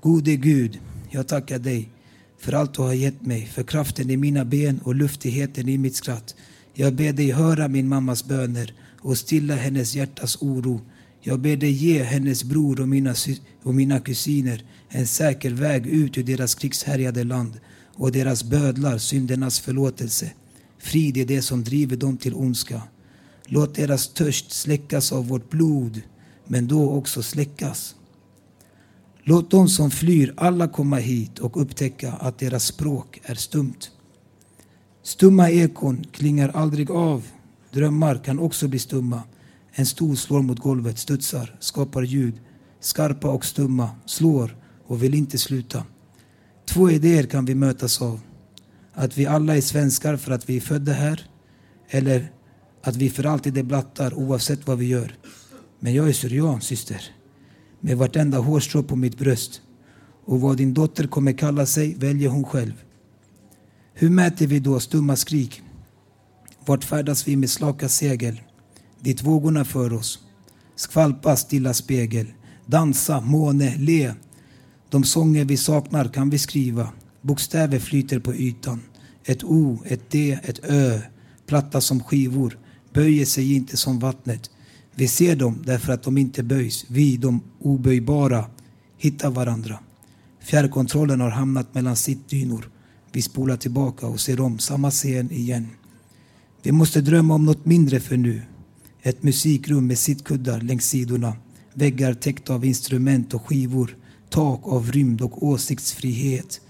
[0.00, 0.78] Gode Gud,
[1.10, 1.90] jag tackar dig
[2.38, 5.96] för allt du har gett mig, för kraften i mina ben och luftigheten i mitt
[5.96, 6.34] skratt.
[6.74, 10.80] Jag ber dig höra min mammas böner och stilla hennes hjärtas oro.
[11.20, 13.14] Jag ber dig ge hennes bror och mina,
[13.62, 17.60] och mina kusiner en säker väg ut ur deras krigshärjade land
[17.94, 20.30] och deras bödlar syndernas förlåtelse.
[20.80, 22.82] Frid är det som driver dem till ondska.
[23.46, 26.02] Låt deras törst släckas av vårt blod,
[26.46, 27.94] men då också släckas.
[29.22, 33.90] Låt dem som flyr alla komma hit och upptäcka att deras språk är stumt.
[35.02, 37.26] Stumma ekon klingar aldrig av.
[37.72, 39.22] Drömmar kan också bli stumma.
[39.72, 42.34] En stol slår mot golvet, studsar, skapar ljud.
[42.80, 45.84] Skarpa och stumma, slår och vill inte sluta.
[46.68, 48.20] Två idéer kan vi mötas av.
[49.00, 51.26] Att vi alla är svenskar för att vi är födda här.
[51.88, 52.32] Eller
[52.82, 55.14] att vi för alltid är blattar oavsett vad vi gör.
[55.78, 57.02] Men jag är syrian, syster.
[57.80, 59.62] Med vartenda hårstrå på mitt bröst.
[60.24, 62.72] Och vad din dotter kommer kalla sig väljer hon själv.
[63.94, 65.62] Hur mäter vi då stumma skrik?
[66.66, 68.40] Vart färdas vi med slaka segel?
[69.00, 70.18] Dit vågorna för oss.
[70.76, 72.26] Skvalpa stilla spegel.
[72.66, 74.14] Dansa, måne, le.
[74.90, 76.88] De sånger vi saknar kan vi skriva.
[77.22, 78.80] Bokstäver flyter på ytan.
[79.24, 81.00] Ett O, ett D, ett Ö.
[81.46, 82.58] Platta som skivor.
[82.92, 84.50] Böjer sig inte som vattnet.
[84.94, 86.84] Vi ser dem därför att de inte böjs.
[86.88, 88.44] Vi, de oböjbara,
[88.98, 89.78] hittar varandra.
[90.40, 92.70] Fjärrkontrollen har hamnat mellan sittdynor.
[93.12, 95.68] Vi spolar tillbaka och ser om samma scen igen.
[96.62, 98.42] Vi måste drömma om något mindre för nu.
[99.02, 101.36] Ett musikrum med sittkuddar längs sidorna.
[101.74, 103.96] Väggar täckta av instrument och skivor.
[104.30, 106.60] Tak av rymd och åsiktsfrihet.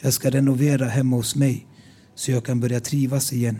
[0.00, 1.66] Jag ska renovera hemma hos mig
[2.16, 3.58] så jag kan börja trivas igen.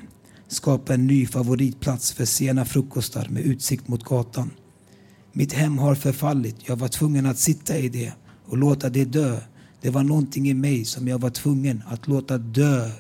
[0.49, 4.51] Skapa en ny favoritplats för sena frukostar med utsikt mot gatan.
[5.33, 6.57] Mitt hem har förfallit.
[6.65, 8.13] Jag var tvungen att sitta i det
[8.47, 9.41] och låta det dö.
[9.81, 12.91] Det var någonting i mig som jag var tvungen att låta dö.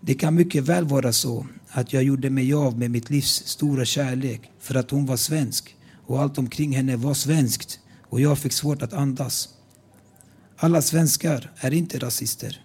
[0.00, 3.84] Det kan mycket väl vara så att jag gjorde mig av med mitt livs stora
[3.84, 8.52] kärlek för att hon var svensk och allt omkring henne var svenskt och jag fick
[8.52, 9.48] svårt att andas.
[10.56, 12.60] Alla svenskar är inte rasister.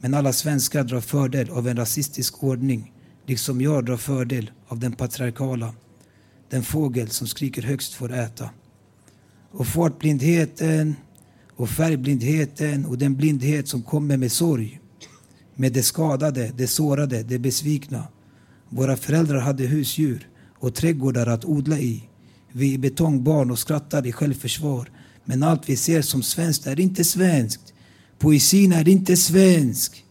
[0.00, 2.92] Men alla svenskar drar fördel av en rasistisk ordning,
[3.26, 5.74] liksom jag drar fördel av den patriarkala.
[6.50, 8.50] Den fågel som skriker högst får äta.
[9.50, 10.96] Och fartblindheten
[11.56, 14.80] och färgblindheten och den blindhet som kommer med sorg.
[15.54, 18.08] Med det skadade, det sårade, det besvikna.
[18.68, 22.08] Våra föräldrar hade husdjur och trädgårdar att odla i.
[22.52, 24.90] Vi är betongbarn och skrattar i självförsvar.
[25.24, 27.74] Men allt vi ser som svenskt är inte svenskt.
[28.18, 30.04] Poesin är inte svensk.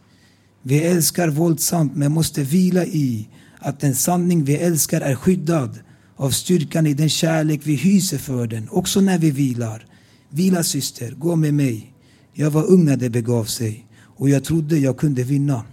[0.61, 5.79] Vi älskar våldsamt men måste vila i att den sanning vi älskar är skyddad
[6.15, 9.85] av styrkan i den kärlek vi hyser för den, också när vi vilar.
[10.29, 11.93] Vila syster, gå med mig.
[12.33, 13.85] Jag var ung när det begav sig
[14.17, 15.63] och jag trodde jag kunde vinna.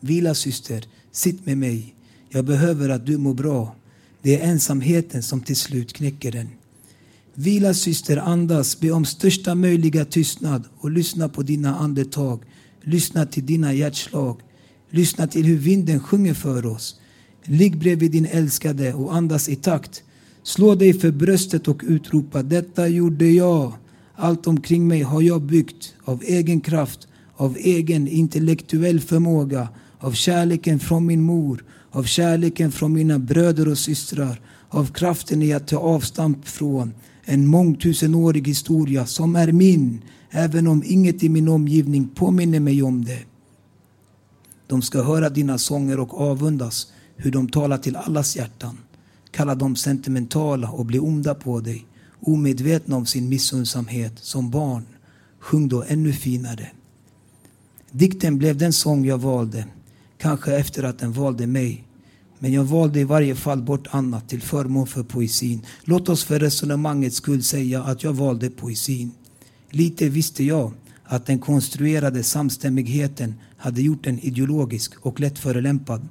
[0.00, 1.94] Vila syster, sitt med mig.
[2.30, 3.76] Jag behöver att du mår bra.
[4.22, 6.48] Det är ensamheten som till slut knäcker den.
[7.34, 12.42] Vila syster, andas, be om största möjliga tystnad och lyssna på dina andetag.
[12.82, 14.40] Lyssna till dina hjärtslag.
[14.90, 17.00] Lyssna till hur vinden sjunger för oss.
[17.44, 20.02] Ligg bredvid din älskade och andas i takt.
[20.42, 23.72] Slå dig för bröstet och utropa detta gjorde jag.
[24.14, 30.78] Allt omkring mig har jag byggt av egen kraft, av egen intellektuell förmåga, av kärleken
[30.78, 35.76] från min mor, av kärleken från mina bröder och systrar, av kraften i att ta
[35.76, 36.92] avstamp från
[37.30, 43.04] en mångtusenårig historia som är min, även om inget i min omgivning påminner mig om
[43.04, 43.20] det.
[44.66, 48.78] De ska höra dina sånger och avundas hur de talar till allas hjärtan.
[49.30, 51.86] Kalla dem sentimentala och bli onda på dig,
[52.20, 54.82] omedvetna om sin missundsamhet som barn.
[55.38, 56.68] Sjung då ännu finare.
[57.90, 59.64] Dikten blev den sång jag valde,
[60.18, 61.87] kanske efter att den valde mig.
[62.38, 65.66] Men jag valde i varje fall bort annat till förmån för poesin.
[65.84, 69.10] Låt oss för resonemangets skull säga att jag valde poesin.
[69.70, 70.72] Lite visste jag
[71.04, 76.08] att den konstruerade samstämmigheten hade gjort den ideologisk och lätt förelämpad.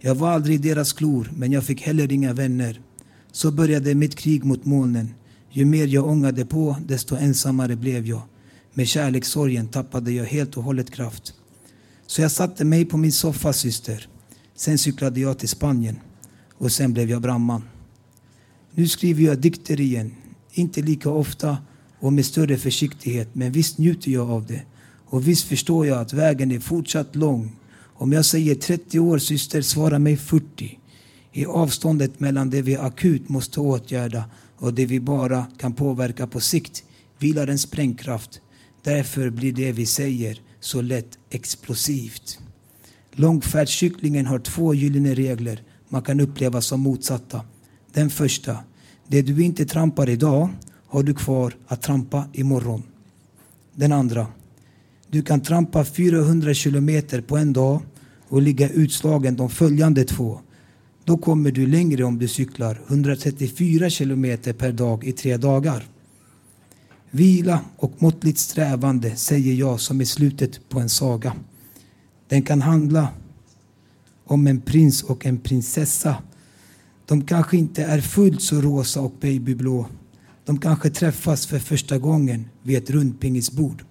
[0.00, 2.80] Jag var aldrig i deras klor, men jag fick heller inga vänner.
[3.32, 5.14] Så började mitt krig mot molnen.
[5.50, 8.22] Ju mer jag ångade på, desto ensammare blev jag.
[8.74, 11.34] Med kärlekssorgen tappade jag helt och hållet kraft.
[12.06, 14.08] Så jag satte mig på min soffa, syster.
[14.62, 16.00] Sen cyklade jag till Spanien.
[16.54, 17.62] Och sen blev jag brandman.
[18.70, 20.14] Nu skriver jag dikter igen.
[20.52, 21.58] Inte lika ofta
[22.00, 24.62] och med större försiktighet, men visst njuter jag av det.
[25.06, 27.56] Och visst förstår jag att vägen är fortsatt lång.
[27.94, 30.78] Om jag säger 30 år, syster, svara mig 40.
[31.32, 34.24] I avståndet mellan det vi akut måste åtgärda
[34.56, 36.84] och det vi bara kan påverka på sikt
[37.18, 38.40] vilar en sprängkraft.
[38.82, 42.38] Därför blir det vi säger så lätt explosivt.
[43.12, 47.40] Långfärdscyklingen har två gyllene regler man kan uppleva som motsatta.
[47.92, 48.56] Den första,
[49.08, 50.48] det du inte trampar idag
[50.86, 52.82] har du kvar att trampa imorgon.
[53.74, 54.26] Den andra,
[55.10, 57.82] du kan trampa 400 kilometer på en dag
[58.28, 60.40] och ligga utslagen de följande två.
[61.04, 65.84] Då kommer du längre om du cyklar 134 kilometer per dag i tre dagar.
[67.10, 71.32] Vila och måttligt strävande säger jag som i slutet på en saga.
[72.32, 73.08] Den kan handla
[74.24, 76.16] om en prins och en prinsessa.
[77.06, 79.86] De kanske inte är fullt så rosa och babyblå.
[80.44, 83.84] De kanske träffas för första gången vid ett rundpingisbord.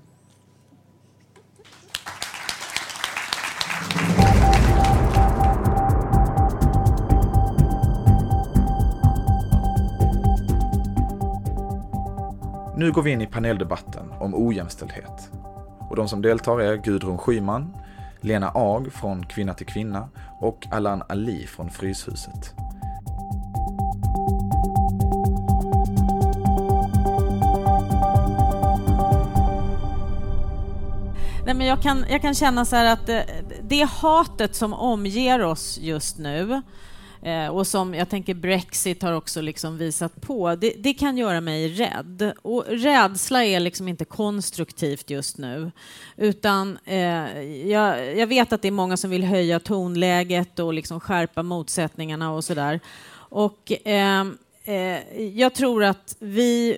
[12.78, 15.32] Nu går vi in i paneldebatten om ojämställdhet.
[15.90, 17.74] Och de som deltar är Gudrun Schyman,
[18.22, 22.54] Lena Ag från Kvinna till Kvinna och Alan Ali från Fryshuset.
[31.46, 33.26] Nej, men jag, kan, jag kan känna så här att det,
[33.64, 36.62] det hatet som omger oss just nu
[37.22, 41.42] eh, och som jag tänker Brexit har också liksom visat på, det, det, kan göra
[41.42, 42.34] mig rädd.
[42.42, 45.72] Och rädsla är liksom inte konstruktivt just nu.
[46.18, 51.00] Utan eh, jag, jag, vet att det är många som vill höja tonläget och liksom
[51.00, 52.80] skärpa motsättningarna och sådär.
[53.14, 54.28] Och eh,
[54.64, 56.78] eh jag tror att vi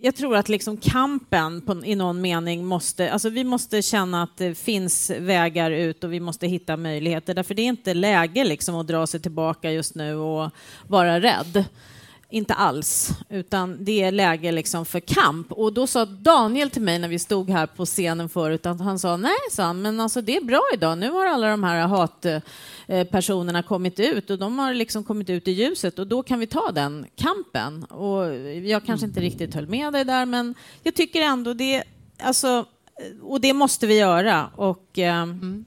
[0.00, 4.36] jag tror att liksom kampen på, i någon mening måste, alltså vi måste känna att
[4.36, 7.34] det finns vägar ut och vi måste hitta möjligheter.
[7.34, 10.50] Därför det är inte läge liksom att dra sig tillbaka just nu och
[10.86, 11.64] vara rädd.
[12.30, 15.52] Inte alls, utan det är läge liksom för kamp.
[15.52, 18.98] Och då sa Daniel till mig när vi stod här på scenen förut att han
[18.98, 20.98] sa nej, sa han, men alltså det är bra idag.
[20.98, 25.50] Nu har alla de här hatpersonerna kommit ut och de har liksom kommit ut i
[25.50, 27.84] ljuset och då kan vi ta den kampen.
[27.84, 31.82] Och jag kanske inte riktigt höll med dig där, men jag tycker ändå det,
[32.22, 32.64] alltså,
[33.22, 34.50] och det måste vi göra.
[34.56, 35.64] Och eh, mm.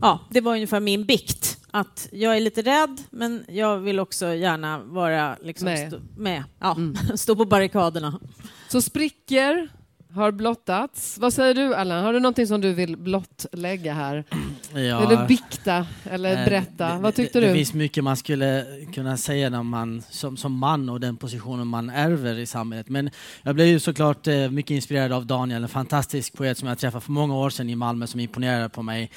[0.00, 4.34] ja, det var ungefär min bikt att jag är lite rädd, men jag vill också
[4.34, 5.88] gärna vara liksom med.
[5.88, 6.44] Stå, med.
[6.58, 6.96] Ja, mm.
[7.16, 8.20] stå på barrikaderna.
[8.68, 9.68] Så sprickor
[10.12, 11.18] har blottats.
[11.18, 12.04] Vad säger du, Allan?
[12.04, 14.24] Har du någonting som du vill blottlägga här?
[14.74, 16.94] Ja, eller bikta, eller eh, berätta?
[16.94, 17.52] Det, Vad tyckte det, du?
[17.52, 21.66] Det finns mycket man skulle kunna säga när man, som, som man och den positionen
[21.66, 22.88] man ärver i samhället.
[22.88, 23.10] Men
[23.42, 27.04] jag blev ju såklart eh, mycket inspirerad av Daniel, en fantastisk poet som jag träffade
[27.04, 29.10] för många år sedan i Malmö som imponerade på mig.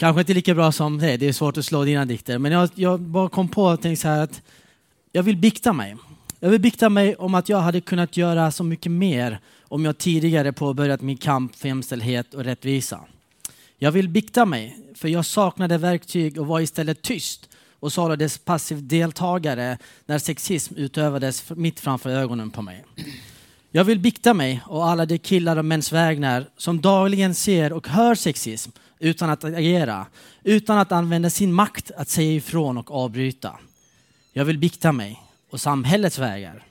[0.00, 2.38] Kanske inte lika bra som dig, det är svårt att slå dina dikter.
[2.38, 4.42] Men jag, jag bara kom på och tänkte så här att
[5.12, 5.96] jag vill bikta mig.
[6.38, 9.98] Jag vill bikta mig om att jag hade kunnat göra så mycket mer om jag
[9.98, 13.00] tidigare påbörjat min kamp för jämställdhet och rättvisa.
[13.78, 17.48] Jag vill bikta mig, för jag saknade verktyg och var istället tyst
[17.80, 22.84] och således passiv deltagare när sexism utövades mitt framför ögonen på mig.
[23.70, 27.88] Jag vill bikta mig och alla de killar och mäns vägnar som dagligen ser och
[27.88, 30.06] hör sexism utan att agera,
[30.42, 33.58] utan att använda sin makt att säga ifrån och avbryta.
[34.32, 36.66] Jag vill bikta mig och samhällets vägar.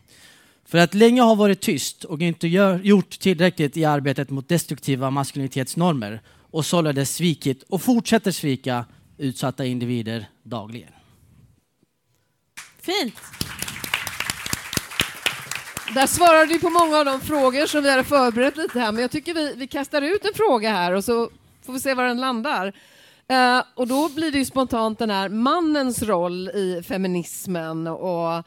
[0.66, 5.12] För att länge ha varit tyst och inte gör, gjort tillräckligt i arbetet mot destruktiva
[5.12, 8.86] maskulinitetsnormer och således svikit och fortsätter svika
[9.18, 10.92] utsatta individer dagligen.
[12.82, 13.16] Fint!
[15.94, 19.02] Där svarade du på många av de frågor som vi hade förberett lite här, men
[19.02, 21.30] jag tycker vi, vi kastar ut en fråga här och så
[21.70, 22.68] får vi se var den landar.
[23.32, 28.44] Uh, och då blir det ju spontant den här mannens roll i feminismen och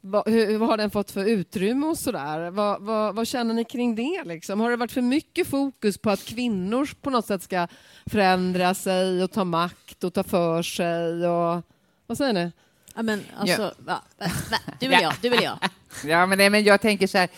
[0.00, 2.50] vad, hur, vad har den fått för utrymme och sådär?
[2.50, 4.24] Vad, vad, vad, känner ni kring det?
[4.24, 4.60] Liksom?
[4.60, 7.68] Har det varit för mycket fokus på att kvinnor på något sätt ska
[8.06, 11.26] förändra sig och ta makt och ta för sig?
[11.26, 11.62] Och,
[12.06, 12.52] vad säger ni?
[12.94, 13.72] Ja, men alltså, ja.
[13.78, 14.02] Va,
[14.50, 15.58] va, du vill jag, du vill jag.
[16.04, 17.28] Ja, men, nej, men jag tänker så här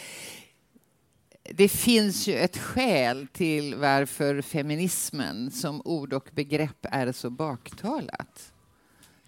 [1.51, 8.54] det finns ju ett skäl till varför feminismen som ord och begrepp är så baktalat.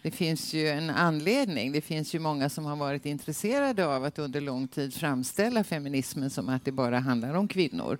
[0.06, 1.72] Det finns ju en anledning.
[1.72, 6.30] Det finns ju många som har varit intresserade av att under lång tid framställa feminismen
[6.30, 7.98] som att det bara handlar om kvinnor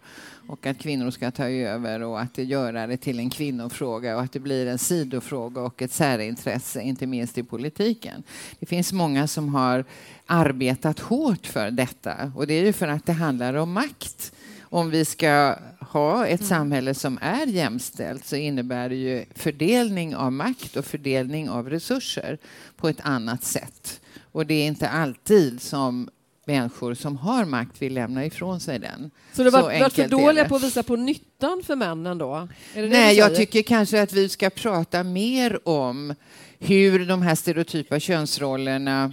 [0.48, 4.32] och att kvinnor ska ta över och att göra det till en kvinnofråga och att
[4.32, 8.22] det blir en sidofråga och ett särintresse, inte minst i politiken.
[8.58, 9.84] Det finns många som har
[10.26, 14.32] arbetat hårt för detta och det är ju för att det handlar om makt
[14.70, 16.48] om vi ska ha ett mm.
[16.48, 22.38] samhälle som är jämställt så innebär det ju fördelning av makt och fördelning av resurser
[22.76, 24.00] på ett annat sätt.
[24.32, 26.10] Och det är inte alltid som
[26.46, 29.10] människor som har makt vill lämna ifrån sig den.
[29.32, 32.48] Så det var, var för dåliga på att visa på nyttan för männen då?
[32.74, 36.14] Nej, jag tycker kanske att vi ska prata mer om
[36.58, 39.12] hur de här stereotypa könsrollerna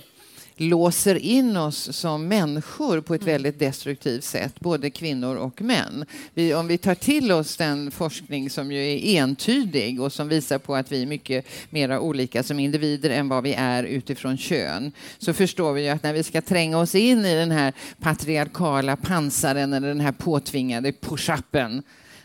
[0.57, 3.33] låser in oss som människor på ett mm.
[3.33, 6.05] väldigt destruktivt sätt, både kvinnor och män.
[6.33, 10.57] Vi, om vi tar till oss den forskning som ju är entydig och som visar
[10.57, 14.91] på att vi är mycket mer olika som individer än vad vi är utifrån kön,
[15.17, 18.95] så förstår vi ju att när vi ska tränga oss in i den här patriarkala
[18.95, 21.83] pansaren eller den här påtvingade push-upen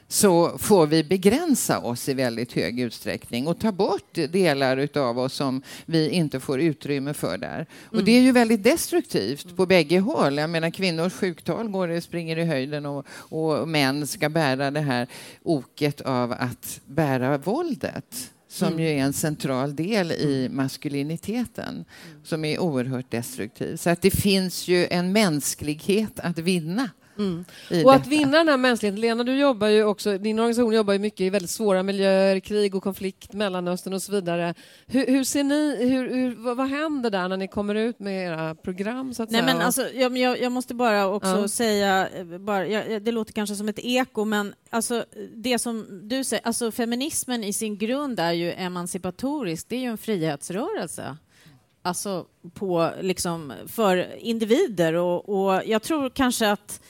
[0.09, 5.35] så får vi begränsa oss i väldigt hög utsträckning och ta bort delar av oss
[5.35, 7.67] som vi inte får utrymme för där.
[7.87, 8.05] Och mm.
[8.05, 10.39] det är ju väldigt destruktivt på bägge håll.
[10.39, 15.07] Jag menar kvinnors sjuktal går, springer i höjden och, och män ska bära det här
[15.43, 18.81] oket av att bära våldet som mm.
[18.81, 21.85] ju är en central del i maskuliniteten,
[22.25, 23.77] som är oerhört destruktiv.
[23.77, 27.45] Så att det finns ju en mänsklighet att vinna Mm.
[27.85, 29.01] Och att vinna den här mänskligheten.
[29.01, 32.75] Lena, du jobbar ju också, din organisation jobbar ju mycket i väldigt svåra miljöer, krig
[32.75, 34.55] och konflikt, Mellanöstern och så vidare.
[34.87, 38.55] Hur, hur ser ni, hur, hur, vad, händer där när ni kommer ut med era
[38.55, 39.15] program?
[39.15, 39.55] Så att Nej, säga?
[39.55, 41.49] Men alltså, jag, jag, måste bara också ja.
[41.49, 42.09] säga,
[42.39, 45.05] bara, jag, det låter kanske som ett eko, men alltså,
[45.35, 49.91] det som du säger, alltså feminismen i sin grund är ju emancipatorisk, det är ju
[49.91, 51.17] en frihetsrörelse
[51.83, 54.95] alltså på, liksom, för individer.
[54.95, 56.81] Och, och, jag tror kanske att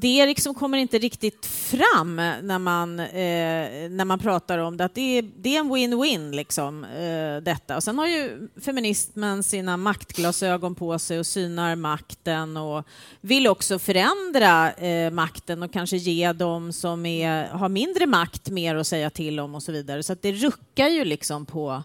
[0.00, 4.94] det liksom kommer inte riktigt fram när man, eh, när man pratar om det, att
[4.94, 7.76] det är, det är en win-win, liksom, eh, detta.
[7.76, 12.84] Och sen har ju feminismen sina maktglasögon på sig och synar makten och
[13.20, 18.74] vill också förändra eh, makten och kanske ge dem som är, har mindre makt mer
[18.76, 20.02] att säga till om och så vidare.
[20.02, 21.82] Så att det ruckar ju liksom på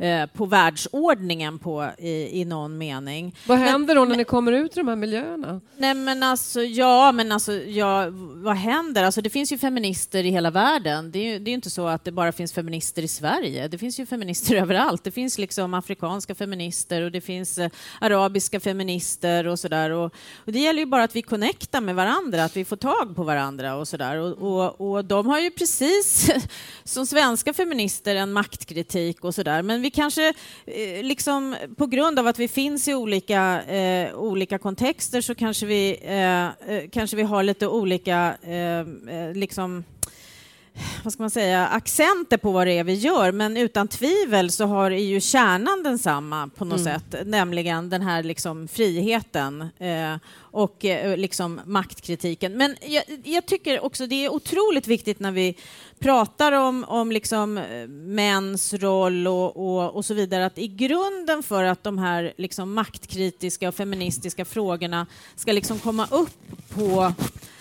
[0.00, 3.34] Eh, på världsordningen på, i, i någon mening.
[3.46, 5.60] Vad händer då när men, ni kommer ut i de här miljöerna?
[5.76, 9.04] Nej men alltså, ja, men alltså, ja, vad händer?
[9.04, 11.10] Alltså, det finns ju feminister i hela världen.
[11.10, 13.68] Det är ju det är inte så att det bara finns feminister i Sverige.
[13.68, 15.04] Det finns ju feminister överallt.
[15.04, 17.70] Det finns liksom afrikanska feminister och det finns eh,
[18.00, 19.90] arabiska feminister och sådär.
[19.90, 23.16] Och, och det gäller ju bara att vi connectar med varandra, att vi får tag
[23.16, 24.16] på varandra och sådär.
[24.16, 26.30] Och, och, och de har ju precis
[26.84, 29.62] som svenska feminister en maktkritik och sådär.
[29.62, 30.28] Men vi kanske,
[30.66, 35.66] eh, liksom, på grund av att vi finns i olika, eh, olika kontexter så kanske
[35.66, 38.80] vi, eh, eh kanske vi har lite olika eh,
[39.14, 39.84] eh, liksom,
[41.04, 44.66] vad ska man säga, accenter på vad det är vi gör, men utan tvivel så
[44.66, 47.00] har ju kärnan densamma på något mm.
[47.00, 52.52] sätt, nämligen den här liksom friheten eh, och eh, liksom maktkritiken.
[52.52, 55.54] Men jag, jag, tycker också det är otroligt viktigt när vi
[55.98, 57.54] pratar om, om liksom
[57.88, 62.74] mäns roll och, och, och så vidare, att i grunden för att de här liksom
[62.74, 65.06] maktkritiska och feministiska frågorna
[65.36, 66.38] ska liksom komma upp
[66.74, 67.12] på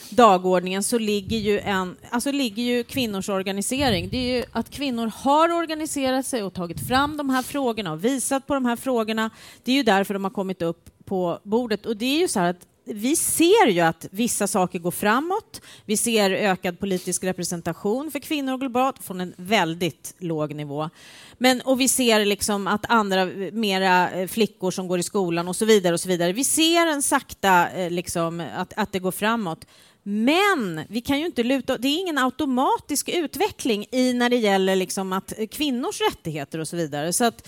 [0.10, 4.10] dagordningen så ligger ju, en, alltså ligger ju kvinnors organisering.
[4.10, 8.05] Det är ju att kvinnor har organiserat sig och tagit fram de här frågorna och
[8.05, 9.30] visat på de här frågorna.
[9.64, 11.86] Det är ju därför de har kommit upp på bordet.
[11.86, 15.62] Och det är ju så här att vi ser ju att vissa saker går framåt.
[15.86, 20.89] Vi ser ökad politisk representation för kvinnor globalt från en väldigt låg nivå.
[21.38, 25.55] Men, och vi ser liksom att andra, mera eh, flickor som går i skolan och
[25.55, 25.93] så vidare.
[25.93, 26.34] och så vidare.
[26.34, 29.66] Vi ser en sakta, eh, liksom, att, att det går framåt.
[30.10, 34.76] Men vi kan ju inte luta, det är ingen automatisk utveckling i när det gäller
[34.76, 37.14] liksom att kvinnors rättigheter och så vidare.
[37.14, 37.47] Så att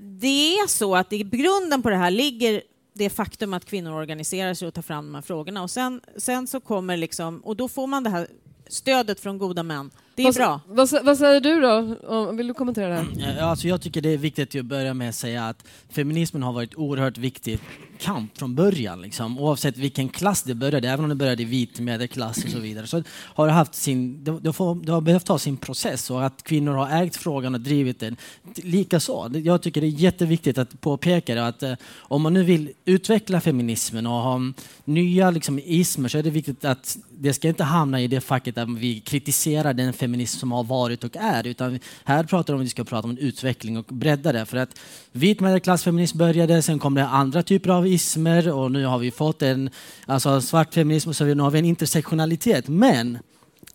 [0.00, 4.54] det är så att i grunden på det här ligger det faktum att kvinnor organiserar
[4.54, 5.62] sig och tar fram de här frågorna.
[5.62, 8.26] Och sen, sen så kommer liksom, och då får man det här
[8.68, 10.60] stödet från goda män det är vad, bra.
[10.66, 12.32] Vad, vad, säger du då?
[12.32, 13.42] Vill du kommentera det här?
[13.42, 16.74] Alltså jag tycker det är viktigt att börja med att säga att feminismen har varit
[16.74, 17.60] oerhört viktig
[17.98, 19.00] kamp från början.
[19.00, 19.38] Liksom.
[19.38, 22.86] Oavsett vilken klass det började, även om det började i vit medelklass och så vidare,
[22.86, 26.26] så har det, haft sin, det, det, får, det har behövt ha sin process och
[26.26, 28.16] att kvinnor har ägt frågan och drivit den.
[28.54, 32.70] Likaså, jag tycker det är jätteviktigt att påpeka det, att eh, om man nu vill
[32.84, 37.48] utveckla feminismen och ha mm, nya liksom, ismer så är det viktigt att det ska
[37.48, 41.46] inte hamna i det facket att vi kritiserar den feminism som har varit och är,
[41.46, 44.46] utan här pratar vi om att vi ska prata om en utveckling och bredda det.
[44.46, 44.78] För att
[45.12, 49.42] vit medelklassfeminism började, sen kom det andra typer av ismer och nu har vi fått
[49.42, 49.70] en
[50.06, 52.68] alltså svart feminism och så nu har vi en intersektionalitet.
[52.68, 53.18] Men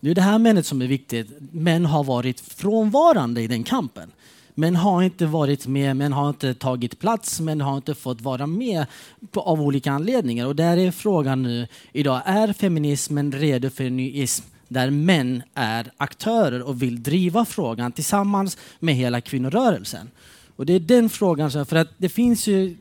[0.00, 1.28] det är det här männet som är viktigt.
[1.52, 4.10] Män har varit frånvarande i den kampen.
[4.54, 8.46] Män har inte varit med, män har inte tagit plats, män har inte fått vara
[8.46, 8.86] med
[9.30, 10.46] på, av olika anledningar.
[10.46, 15.42] Och där är frågan nu idag, är feminismen redo för en ny ism där män
[15.54, 20.10] är aktörer och vill driva frågan tillsammans med hela kvinnorörelsen?
[20.56, 22.76] Och det är den frågan, för att det finns ju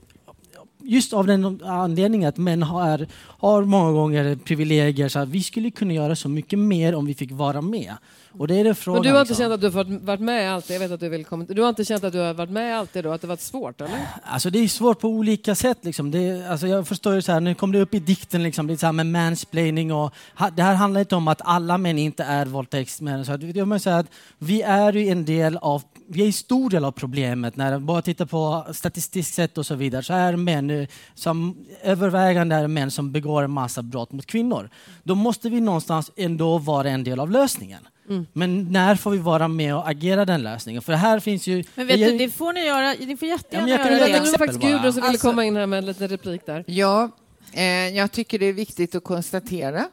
[0.84, 5.72] just av den anledningen att män har, har många gånger privilegier så att vi skulle
[5.72, 7.94] kunna göra så mycket mer om vi fick vara med.
[8.38, 9.02] Och det är det frågan.
[9.02, 9.44] Men du har inte liksom.
[9.44, 10.76] känt att du har varit med alltid?
[10.76, 11.56] Jag vet att du vill kommentera.
[11.56, 13.12] Du har inte känt att du har varit med alltid då?
[13.12, 14.08] Att det varit svårt eller?
[14.24, 15.78] Alltså det är svårt på olika sätt.
[15.82, 16.12] Liksom.
[16.12, 18.80] Det, alltså jag förstår ju så här, nu kom det upp i dikten liksom, lite
[18.80, 20.14] så här med mansplaining och
[20.56, 23.26] det här handlar inte om att alla män inte är våldtäktsmän.
[23.26, 26.34] Så att, jag måste säga att vi är ju en del av, vi är en
[26.34, 27.55] stor del av problemet.
[27.55, 32.55] När man bara tittar på statistiskt sett och så vidare så är män som övervägande
[32.55, 34.70] är män som begår en massa brott mot kvinnor.
[35.03, 37.88] Då måste vi någonstans ändå vara en del av lösningen.
[38.09, 38.26] Mm.
[38.34, 40.82] Men när får vi vara med och agera den lösningen?
[40.82, 41.64] För här finns ju...
[41.76, 42.93] Men vet jag- du, det får ni göra.
[42.99, 44.14] Ni får jättegärna Ja, jag kan göra det.
[44.14, 44.62] Det var faktiskt.
[44.62, 46.64] Gudrun som ville Alltså- komma in här med en liten replik där.
[46.68, 47.09] Ja,
[47.53, 49.86] eh, jag tycker det är viktigt att konstatera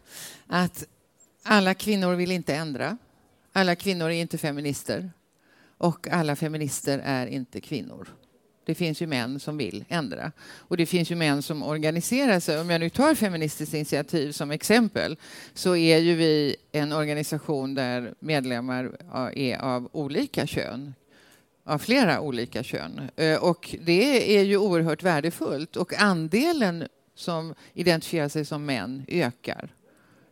[0.46, 0.84] att
[1.44, 2.98] alla kvinnor vill inte ändra.
[3.52, 5.10] Alla kvinnor är inte feminister.
[5.78, 8.08] Och alla feminister är inte kvinnor.
[8.64, 10.32] Det finns ju män som vill ändra.
[10.42, 12.60] Och det finns ju män som organiserar sig.
[12.60, 15.16] Om jag nu tar Feministiskt initiativ som exempel
[15.54, 18.96] så är ju vi en organisation där medlemmar
[19.34, 20.94] är av olika kön
[21.68, 23.10] av flera olika kön.
[23.16, 25.76] Eh, Och det är ju oerhört värdefullt.
[25.76, 29.68] Och andelen som identifierar sig som män ökar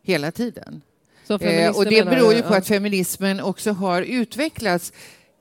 [0.03, 0.83] hela tiden.
[1.29, 4.93] Eh, och det beror ju på att feminismen också har utvecklats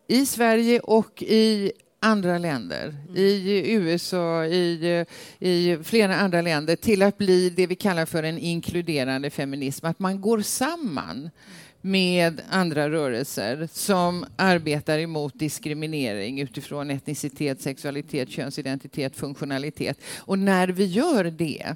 [0.07, 3.17] i Sverige och i andra länder, Mm.
[3.17, 5.05] i USA, i,
[5.39, 9.85] i flera andra länder, till att bli det vi kallar för en inkluderande feminism.
[9.85, 11.29] Att man går samman
[11.81, 20.01] med andra rörelser som arbetar emot diskriminering utifrån etnicitet, sexualitet, könsidentitet, funktionalitet.
[20.17, 21.75] Och när vi gör det,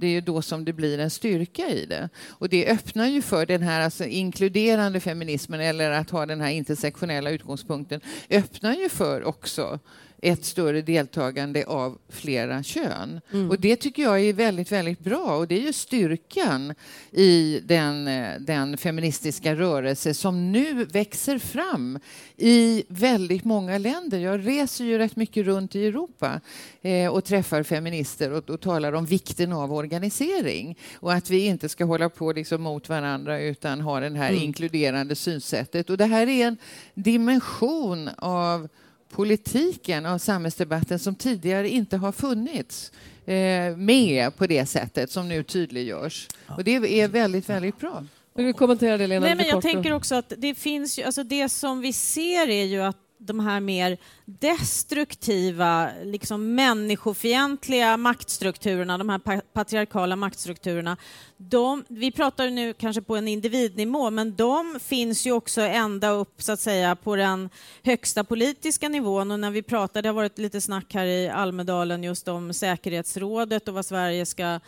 [0.00, 2.08] det är ju då som det blir en styrka i det.
[2.28, 6.50] Och det öppnar ju för den här alltså, inkluderande feminismen, eller att ha den här
[6.50, 9.78] intersektionella utgångspunkten, öppnar ju för också
[10.22, 13.20] ett större deltagande av flera kön.
[13.32, 13.50] Mm.
[13.50, 15.36] Och det tycker jag är väldigt, väldigt bra.
[15.36, 16.74] Och det är ju styrkan
[17.10, 21.98] i den, eh, den feministiska rörelse som nu växer fram
[22.36, 24.18] i väldigt många länder.
[24.18, 26.40] Jag reser ju rätt mycket runt i Europa
[26.82, 31.68] eh, och träffar feminister och, och talar om vikten av organisering och att vi inte
[31.68, 34.42] ska hålla på liksom mot varandra utan ha den här Mm.
[34.42, 35.90] inkluderande synsättet.
[35.90, 36.56] Och det här är en
[36.94, 38.68] dimension av
[39.10, 42.92] politiken, av samhällsdebatten som tidigare inte har funnits
[43.26, 46.28] eh, med på det sättet som nu tydliggörs.
[46.46, 48.04] Och det är väldigt, väldigt bra.
[48.34, 49.26] Vill du kommentera det Lena?
[49.26, 52.64] Nej, men jag tänker också att det finns ju, alltså det som vi ser är
[52.64, 60.96] ju att de här mer destruktiva, liksom människofientliga maktstrukturerna, de här patriarkala maktstrukturerna,
[61.36, 66.42] de, vi pratar nu kanske på en individnivå, men de finns ju också ända upp
[66.42, 67.50] så att säga på den
[67.82, 69.30] högsta politiska nivån.
[69.30, 73.68] Och när vi pratar, det har varit lite snack här i Almedalen just om säkerhetsrådet
[73.68, 74.60] och vad Sverige ska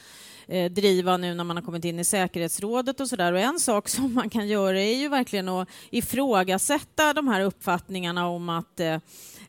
[0.52, 3.32] eh, driva nu när man har kommit in i säkerhetsrådet och sådär.
[3.32, 8.28] Och en sak som man kan göra är ju verkligen att ifrågasätta de här uppfattningarna
[8.28, 8.98] om att eh,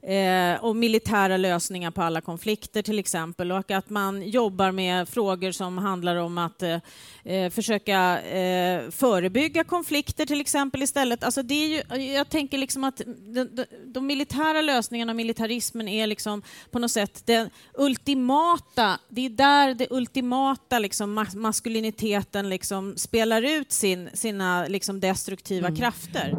[0.03, 5.51] eh, och militära lösningar på alla konflikter till exempel och att man jobbar med frågor
[5.51, 6.77] som handlar om att eh,
[7.23, 11.23] eh, försöka eh, förebygga konflikter till exempel istället.
[11.23, 15.87] Alltså det är ju, jag tänker liksom att de, de, de militära lösningarna och militarismen
[15.87, 16.41] är liksom
[16.71, 23.41] på något sätt den ultimata, det är där det ultimata liksom mas- maskuliniteten liksom spelar
[23.41, 26.33] ut sin, sina liksom destruktiva krafter.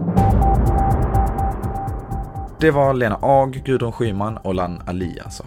[2.65, 5.47] Det var Lena Ag, Gudrun Schyman och Lan Ali alltså.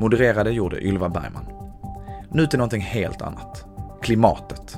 [0.00, 1.46] Modererade gjorde Ylva Bergman.
[2.30, 3.64] Nu till någonting helt annat.
[4.02, 4.76] Klimatet.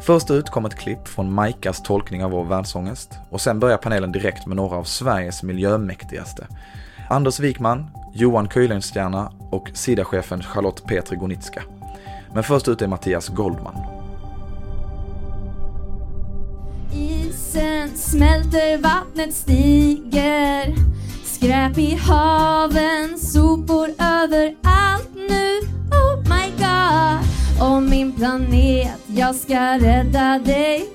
[0.00, 4.12] Först ut kom ett klipp från Majkas tolkning av vår världsångest och sen börjar panelen
[4.12, 6.46] direkt med några av Sveriges miljömäktigaste.
[7.10, 11.62] Anders Wikman, Johan Kuylenstierna och Sida-chefen Charlotte Petri Gonitska.
[12.34, 13.95] Men först ut är Mattias Goldman.
[18.10, 20.74] Smälter, vattnet stiger.
[21.24, 25.60] Skräp i haven, sopor överallt nu.
[25.90, 27.18] Oh my god.
[27.60, 30.88] Om min planet jag ska rädda dig.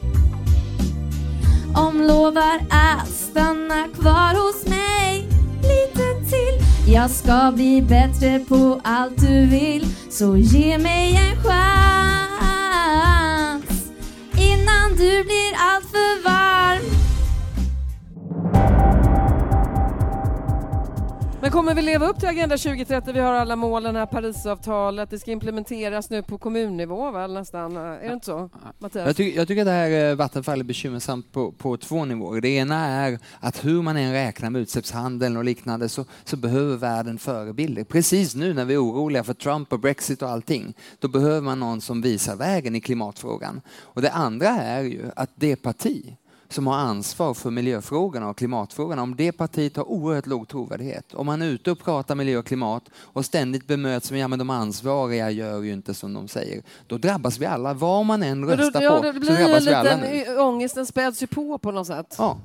[1.75, 5.27] Om lovar att stanna kvar hos mig
[5.61, 6.93] lite till.
[6.93, 9.87] Jag ska bli bättre på allt du vill.
[10.09, 12.11] Så ge mig en chans
[14.37, 17.00] Innan du blir allt för varm.
[21.41, 23.13] Men kommer vi leva upp till Agenda 2030?
[23.13, 27.77] Vi har alla målen här, Parisavtalet, det ska implementeras nu på kommunnivå väl nästan?
[27.77, 28.49] Är det inte så?
[28.79, 29.07] Mattias?
[29.07, 32.41] Jag, tycker, jag tycker att det här eh, Vattenfall är bekymmersamt på, på två nivåer.
[32.41, 36.77] Det ena är att hur man än räknar med utsläppshandeln och liknande så, så behöver
[36.77, 37.83] världen förebilder.
[37.83, 41.59] Precis nu när vi är oroliga för Trump och Brexit och allting, då behöver man
[41.59, 43.61] någon som visar vägen i klimatfrågan.
[43.79, 46.15] Och det andra är ju att det parti
[46.53, 51.25] som har ansvar för miljöfrågorna och klimatfrågorna, om det partiet har oerhört låg trovärdighet, om
[51.25, 54.49] man är ute och pratar miljö och klimat och ständigt bemöts med ja men de
[54.49, 57.73] ansvariga gör ju inte som de säger, då drabbas vi alla.
[57.73, 60.85] Vad man än Men då- röstar ja, på det så drabbas vi alla y- ångesten
[60.85, 62.15] späds ju på på något sätt.
[62.17, 62.37] Ja.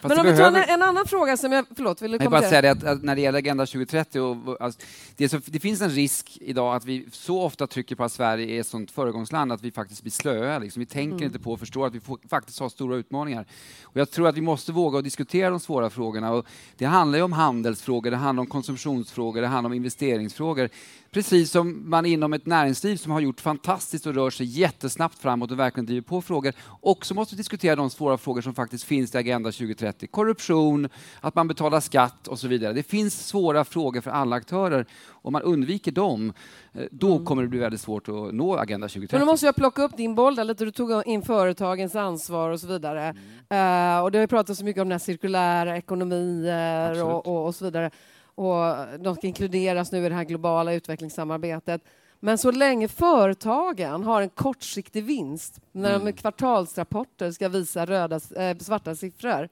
[0.00, 1.64] Men Fast om det vi tar en, behöver- annan fråga som jag...
[1.76, 2.50] Förlåt, vill du Jag vill bara kommentera?
[2.62, 4.80] säga det att, att när det gäller Agenda 2030, och, alltså,
[5.16, 8.56] det, så, det finns en risk idag att vi så ofta trycker på att Sverige
[8.56, 10.58] är ett sånt föregångsland att vi faktiskt blir slöa.
[10.58, 10.80] Liksom.
[10.80, 11.26] Vi tänker Mm.
[11.26, 13.46] inte på och förstår att vi får, faktiskt har stora utmaningar.
[13.82, 16.32] Och jag tror att vi måste våga och diskutera de svåra frågorna.
[16.32, 16.46] Och
[16.76, 20.68] det handlar ju om handelsfrågor, det handlar om konsumtionsfrågor, det handlar om investeringsfrågor.
[21.10, 25.50] Precis som man inom ett näringsliv som har gjort fantastiskt och rör sig jättesnabbt framåt
[25.50, 29.18] och verkligen driver på frågor, också måste diskutera de svåra frågor som faktiskt finns i
[29.18, 29.87] Agenda 2030.
[29.92, 30.88] Korruption,
[31.20, 32.72] att man betalar skatt och så vidare.
[32.72, 34.86] Det finns svåra frågor för alla aktörer.
[35.08, 36.32] Om man undviker dem,
[36.72, 39.16] eh, då kommer det bli väldigt svårt att nå Agenda 2030.
[39.18, 40.64] Men då måste jag plocka upp din boll där lite.
[40.64, 43.14] Du tog in företagens ansvar och så vidare.
[43.48, 43.96] Mm.
[43.96, 47.46] Eh, och det har ju pratats så mycket om den här cirkulära ekonomier och, och,
[47.46, 47.90] och så vidare.
[48.34, 51.82] Och de ska inkluderas nu i det här globala utvecklingssamarbetet.
[52.20, 56.04] Men så länge företagen har en kortsiktig vinst när de Mm.
[56.04, 59.48] med kvartalsrapporter ska visa röda, eh, svarta siffror, Mm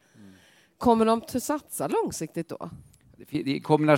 [0.78, 2.70] kommer de att satsa långsiktigt då?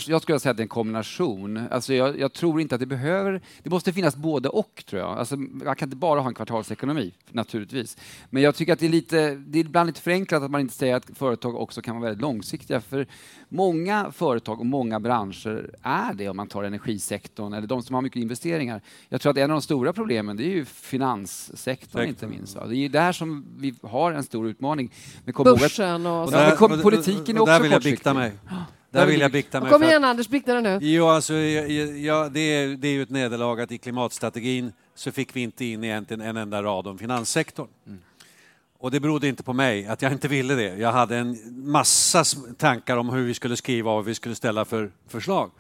[0.09, 1.67] Jag skulle säga att det är en kombination.
[1.71, 3.41] Alltså jag, jag tror inte att det behöver...
[3.63, 5.19] Det måste finnas både och, tror jag.
[5.19, 7.97] Alltså, man kan inte bara ha en kvartalsekonomi, naturligtvis.
[8.31, 10.75] Men jag tycker att det är, lite, det är ibland lite förenklat att man inte
[10.75, 12.81] säger att företag också kan vara väldigt långsiktiga.
[12.81, 13.07] För
[13.49, 18.03] många företag och många branscher är det, om man tar energisektorn eller de som har
[18.03, 18.81] mycket investeringar.
[19.09, 22.55] Jag tror att en av de stora problemen det är ju finanssektorn, inte minst.
[22.55, 24.93] Det är ju där som vi har en stor utmaning.
[25.25, 27.99] Men kom Börsen och och- politiken är och också där vill jag kortsiktig.
[27.99, 28.33] bikta mig.
[28.91, 29.73] Där vill jag bik- bikta mig.
[29.73, 30.79] Kom att- igen Anders, bikta dig nu.
[30.87, 35.37] Jo, alltså, ja, det, är, det är ju ett nederlag att i klimatstrategin så fick
[35.37, 37.69] vi inte in egentligen en enda rad om finanssektorn.
[38.81, 40.77] Och det berodde inte på mig, att jag inte ville det.
[40.77, 41.39] Jag hade en
[41.71, 42.25] massa
[42.57, 45.51] tankar om hur vi skulle skriva och vad vi skulle ställa för förslag.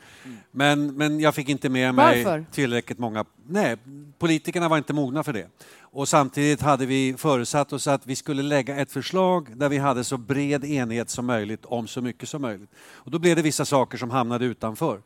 [0.50, 2.44] Men, men jag fick inte med mig Varför?
[2.52, 3.24] tillräckligt många...
[3.46, 3.76] Nej,
[4.18, 5.46] politikerna var inte mogna för det.
[5.80, 10.04] Och samtidigt hade vi förutsatt oss att vi skulle lägga ett förslag där vi hade
[10.04, 12.70] så bred enighet som möjligt om så mycket som möjligt.
[12.92, 15.00] Och då blev det vissa saker som hamnade utanför.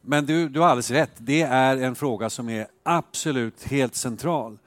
[0.00, 4.58] Men du, du har alldeles rätt, det är en fråga som är absolut helt central.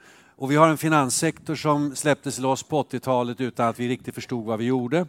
[0.42, 4.44] Och vi har en finanssektor som släpptes loss på 80-talet utan att vi riktigt förstod
[4.44, 5.06] vad vi gjorde.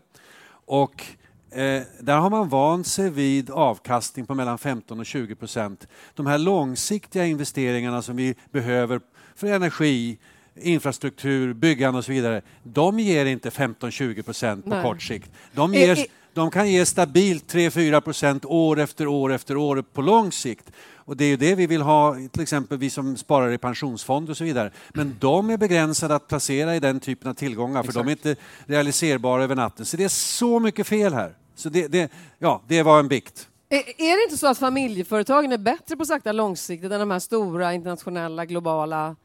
[0.66, 1.06] Och
[1.52, 5.88] eh, där har man vant sig vid avkastning på mellan 15 och 20 procent.
[6.14, 9.02] De här långsiktiga investeringarna som vi behöver
[9.36, 10.18] för energi,
[10.56, 14.84] infrastruktur, byggande och så vidare, de ger inte 15-20 procent på Nej.
[14.84, 15.32] kort sikt.
[15.52, 20.32] De, ger, de kan ge stabilt 3-4 procent år efter år efter år på lång
[20.32, 20.72] sikt.
[21.06, 24.32] Och det är ju det vi vill ha, till exempel vi som sparar i pensionsfonder
[24.32, 24.72] och så vidare.
[24.93, 28.36] Men de är begränsade att placera i den typen av tillgångar för de är inte
[28.66, 29.86] realiserbara över natten.
[29.86, 31.36] Så det är så mycket fel här.
[31.56, 33.47] Så det, det, ja, det var en bikt.
[33.70, 37.12] Är, är det inte så att familjeföretagen är bättre på att sakta långsiktigt än de
[37.12, 39.16] här stora internationella globala...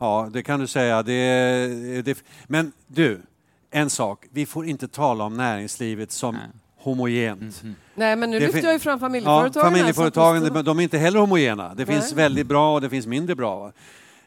[0.00, 1.02] Ja, det kan du säga.
[1.02, 3.22] Det, det, men du,
[3.70, 4.26] en sak.
[4.30, 6.36] Vi får inte tala om näringslivet som
[6.76, 7.62] homogent.
[7.94, 9.52] Nej, men nu lyfter jag ju fram familjeföretagen.
[9.54, 11.74] Ja, familjeföretagen, de, de är inte heller homogena.
[11.74, 12.16] Det finns Nej.
[12.16, 13.58] väldigt bra och det finns mindre bra.
[13.58, 13.72] va.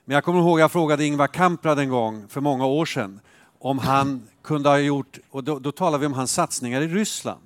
[0.05, 3.19] Men jag kommer ihåg, jag frågade Ingvar Kamprad en gång för många år sedan
[3.59, 7.41] om han kunde ha gjort, och då, då talade vi om hans satsningar i Ryssland.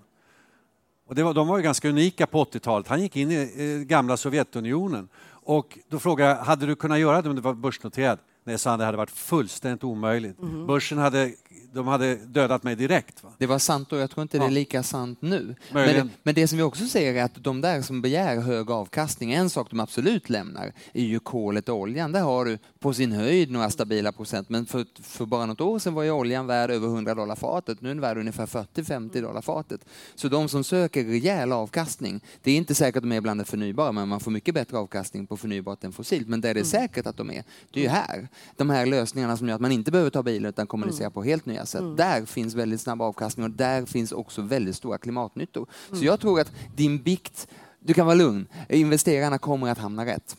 [1.07, 2.87] Och var, de var ju ganska unika på 80-talet.
[2.87, 5.09] Han gick in i eh, gamla Sovjetunionen.
[5.43, 8.19] Och då frågade jag, hade du kunnat göra det om det var börsnoterat?
[8.43, 10.41] Nej, sa han, det hade varit fullständigt omöjligt.
[10.41, 10.67] Mhm.
[10.67, 11.31] Börsen hade,
[11.73, 13.23] de hade dödat mig direkt.
[13.23, 13.29] Va?
[13.37, 14.53] Det var sant och jag tror inte det är Ja.
[14.53, 15.55] lika sant nu.
[15.71, 19.31] Men, men det som vi också ser är att de där som begär hög avkastning,
[19.33, 22.11] en sak de absolut lämnar är ju kolet och oljan.
[22.11, 25.79] Där har du på sin höjd några stabila procent, men för, för bara något år
[25.79, 27.81] sedan var ju oljan värd över 100 dollar fatet.
[27.81, 29.85] Nu är den värd ungefär 40-50 dollar fatet.
[30.15, 33.45] Så de som söker rejäl avkastning, det är inte säkert att de är bland det
[33.45, 36.27] förnybara, men man får mycket bättre avkastning på förnybart än fossilt.
[36.27, 38.27] Men där det är säkert att de är, det är ju här.
[38.57, 41.11] de här lösningarna som gör att man inte behöver ta bilen utan kommunicera Mm.
[41.13, 41.81] på helt nya sätt.
[41.81, 41.95] Mm.
[41.95, 45.67] Där finns väldigt snabb avkastning och där finns också väldigt stora klimatnyttor.
[45.87, 45.99] Mm.
[45.99, 47.47] Så jag tror att din bikt,
[47.79, 50.35] du kan vara lugn, investerarna kommer att hamna rätt.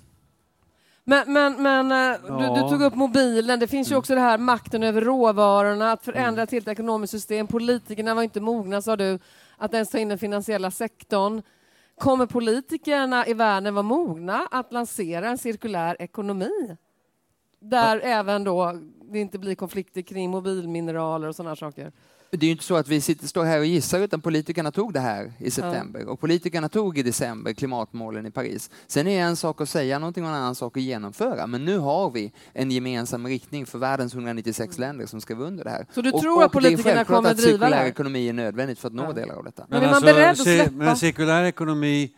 [1.04, 2.68] Men, men, men eh, du, du Ja.
[2.70, 3.60] tog upp mobilen.
[3.60, 3.98] Det finns ju Mm.
[3.98, 7.46] också det här makten över råvarorna, att förändra ett helt ekonomiskt system.
[7.46, 9.18] Politikerna var inte mogna, sa du,
[9.56, 11.42] att ens ta in den finansiella sektorn.
[11.98, 16.76] Kommer politikerna i världen vara mogna att lansera en cirkulär ekonomi?
[17.62, 18.78] Där även då
[19.12, 21.92] det inte blir konflikter kring mobilmineraler och sådana saker.
[22.30, 24.92] Det är ju inte så att vi sitter, står här och gissar utan politikerna tog
[24.92, 28.70] det här i september och politikerna tog i december klimatmålen i Paris.
[28.86, 31.46] Sen är det en sak att säga någonting och en annan sak att genomföra.
[31.46, 35.70] Men nu har vi en gemensam riktning för världens 196 länder som skriver under det
[35.70, 35.86] här.
[35.94, 37.76] Så du och, tror och att politikerna det är självklart kommer att driva det cirkulär
[37.76, 37.86] här?
[37.86, 39.66] ekonomi är nödvändigt för att nå delar av detta.
[39.68, 40.70] Men är man beredd att släppa?
[40.70, 42.12] Men cirkulär ekonomi,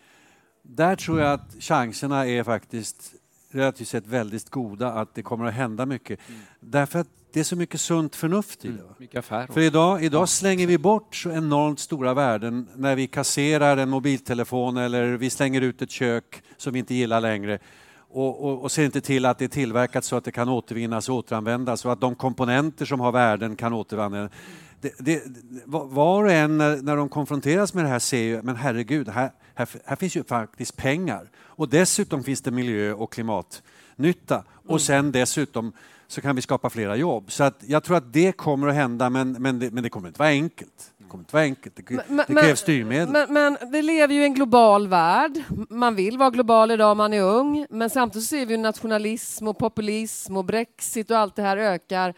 [0.63, 3.15] där tror jag att chanserna är faktiskt
[3.55, 6.21] relativt sett väldigt goda att det kommer att hända mycket.
[6.61, 8.83] Därför att det är så mycket sunt förnuft i det.
[8.83, 8.95] va?
[8.99, 13.77] Mycket affär För idag, idag slänger vi bort så enormt stora värden när vi kasserar
[13.77, 17.59] en mobiltelefon eller vi slänger ut ett kök som vi inte gillar längre
[17.97, 21.09] och, och, och ser inte till att det är tillverkat så att det kan återvinnas
[21.09, 24.33] och återanvändas och att de komponenter som har värden kan återanvändas.
[24.81, 25.23] Det, det,
[25.65, 29.09] va- var och en när, när de konfronteras med det här ser ju, men herregud,
[29.09, 34.81] här, här, här finns ju faktiskt pengar och dessutom finns det miljö och klimatnytta och
[34.81, 35.73] sen dessutom
[36.07, 37.33] så kan vi skapa flera jobb.
[37.33, 40.09] Så att jag tror att det kommer att hända men, men, det, men det kommer
[40.09, 40.93] inte vara enkelt.
[40.99, 41.77] Det kommer inte vara enkelt.
[41.77, 43.09] Det, Men- det krävs styrmedel.
[43.09, 45.43] Men, men vi lever ju i en global värld.
[45.71, 49.59] Man vill vara global idag om man är ung, men samtidigt ser vi nationalism och
[49.59, 52.15] populism och Brexit och allt det här ökar.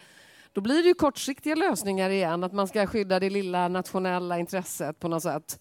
[0.53, 4.99] Då blir det ju kortsiktiga lösningar igen, att man ska skydda det lilla nationella intresset
[4.99, 5.59] på något sätt.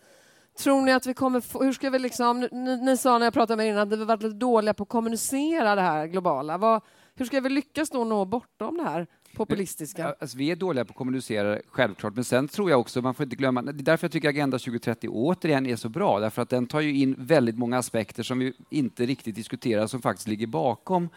[0.58, 3.34] Tror ni att vi kommer få, hur ska vi liksom, ni, ni sa när jag
[3.34, 6.58] pratade med er innan att vi varit lite dåliga på att kommunicera det här globala.
[6.58, 6.82] Vad,
[7.14, 10.14] hur ska vi lyckas då nå bortom det här populistiska?
[10.20, 13.24] Alltså, vi är dåliga på att kommunicera, självklart, men sen tror jag också, man får
[13.24, 16.48] inte glömma, det är därför jag tycker Agenda 2030 återigen är så bra, därför att
[16.48, 20.46] den tar ju in väldigt många aspekter som vi inte riktigt diskuterar, som faktiskt ligger
[20.46, 21.08] bakom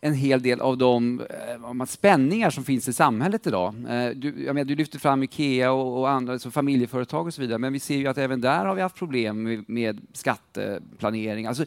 [0.00, 3.74] en hel del av de eh, spänningar som finns i samhället idag.
[3.88, 7.40] Eh, Du, jag menar, du lyfter fram Ikea och, och andra alltså familjeföretag och så
[7.40, 11.46] vidare, men vi ser ju att även där har vi haft problem med, med skatteplanering.
[11.46, 11.64] Alltså,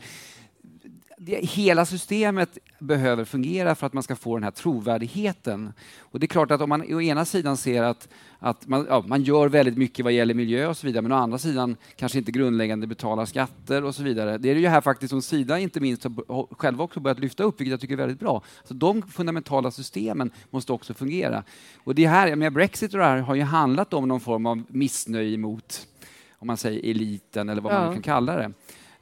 [1.18, 5.74] det, hela systemet behöver fungera för att man ska få den här trovärdigheten.
[6.00, 8.10] Och det är klart att om man å ena sidan ser att,
[8.40, 11.16] att man, ja, man gör väldigt mycket vad gäller miljö och så vidare, men å
[11.16, 14.38] andra sidan kanske inte grundläggande betalar skatter och så vidare.
[14.38, 17.44] Det är det ju här faktiskt som Sida inte minst har själva också börjat lyfta
[17.44, 18.44] upp, vilket jag tycker är väldigt bra.
[18.64, 21.44] Så de fundamentala systemen måste också fungera.
[21.84, 24.64] Och det här, menar, Brexit och det här har ju handlat om någon form av
[24.68, 25.88] missnöje mot,
[26.40, 27.88] om man säger eliten eller vad man Ja.
[27.90, 28.52] nu kan kalla det.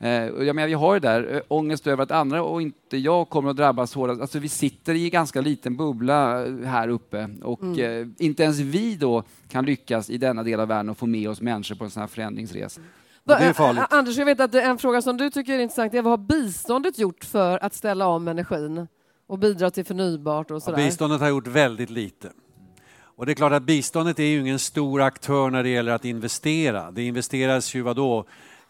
[0.01, 3.29] Eh, jag menar, vi har ju där eh, ångest över att andra och inte jag
[3.29, 4.21] kommer att drabbas hårdast.
[4.21, 8.01] Alltså, vi sitter i en ganska liten bubbla eh, här uppe och Mm.
[8.19, 11.29] eh, inte ens vi då kan lyckas i denna del av världen och få med
[11.29, 12.81] oss människor på en sån här förändringsresa.
[13.23, 16.01] Va- Ä- Anders, jag vet att det en fråga som du tycker är intressant är
[16.01, 18.87] vad har biståndet gjort för att ställa om energin
[19.27, 20.77] och bidra till förnybart och Ja, sådär?
[20.77, 22.29] biståndet har gjort väldigt lite.
[23.15, 26.05] Och det är klart att biståndet är ju ingen stor aktör när det gäller att
[26.05, 26.91] investera.
[26.91, 28.25] Det investeras ju vadå?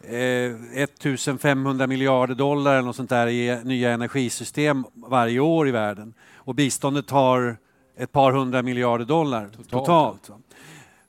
[0.08, 6.14] Eh, 1500 miljarder dollar eller något sånt där i nya energisystem varje år i världen.
[6.36, 7.56] Och biståndet har
[7.96, 10.28] ett par hundra miljarder dollar totalt.
[10.28, 10.38] va.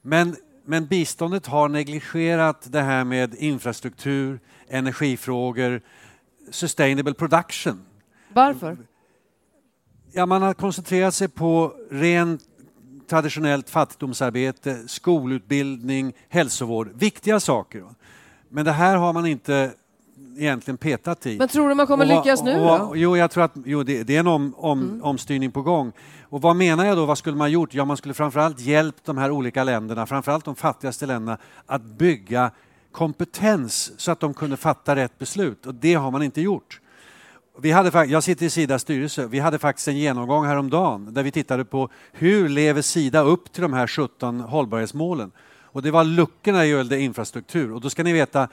[0.01, 0.35] Men,
[0.65, 5.81] men biståndet har negligerat det här med infrastruktur, energifrågor,
[6.51, 7.85] sustainable production.
[8.33, 8.77] Varför?
[10.11, 12.41] Ja, man har koncentrerat sig på rent
[13.07, 16.89] traditionellt fattigdomsarbete, skolutbildning, hälsovård.
[16.95, 17.85] Viktiga saker.
[18.53, 19.71] Men det här har man inte
[20.37, 21.37] egentligen petat i.
[21.37, 22.75] Men tror du man kommer Och lyckas nu och?
[22.75, 22.89] Mm.
[22.95, 25.91] Jo, jag tror att jo, det, det är en om, om, omstyrning på gång.
[26.21, 27.05] Och vad menar jag då?
[27.05, 27.73] Vad skulle man gjort?
[27.73, 32.51] Ja, man skulle framförallt hjälpt de här olika länderna, framförallt de fattigaste länderna, att bygga
[32.91, 35.65] kompetens så att de kunde fatta rätt beslut.
[35.65, 36.79] Och det har man inte gjort.
[37.59, 39.27] Vi hade, jag sitter i Sidas styrelse.
[39.27, 43.61] Vi hade faktiskt en genomgång häromdagen där vi tittade på hur lever Sida upp till
[43.61, 45.31] de här 17 hållbarhetsmålen.
[45.74, 47.71] Och det var luckorna i gällde infrastruktur.
[47.71, 48.47] Och då ska ni veta,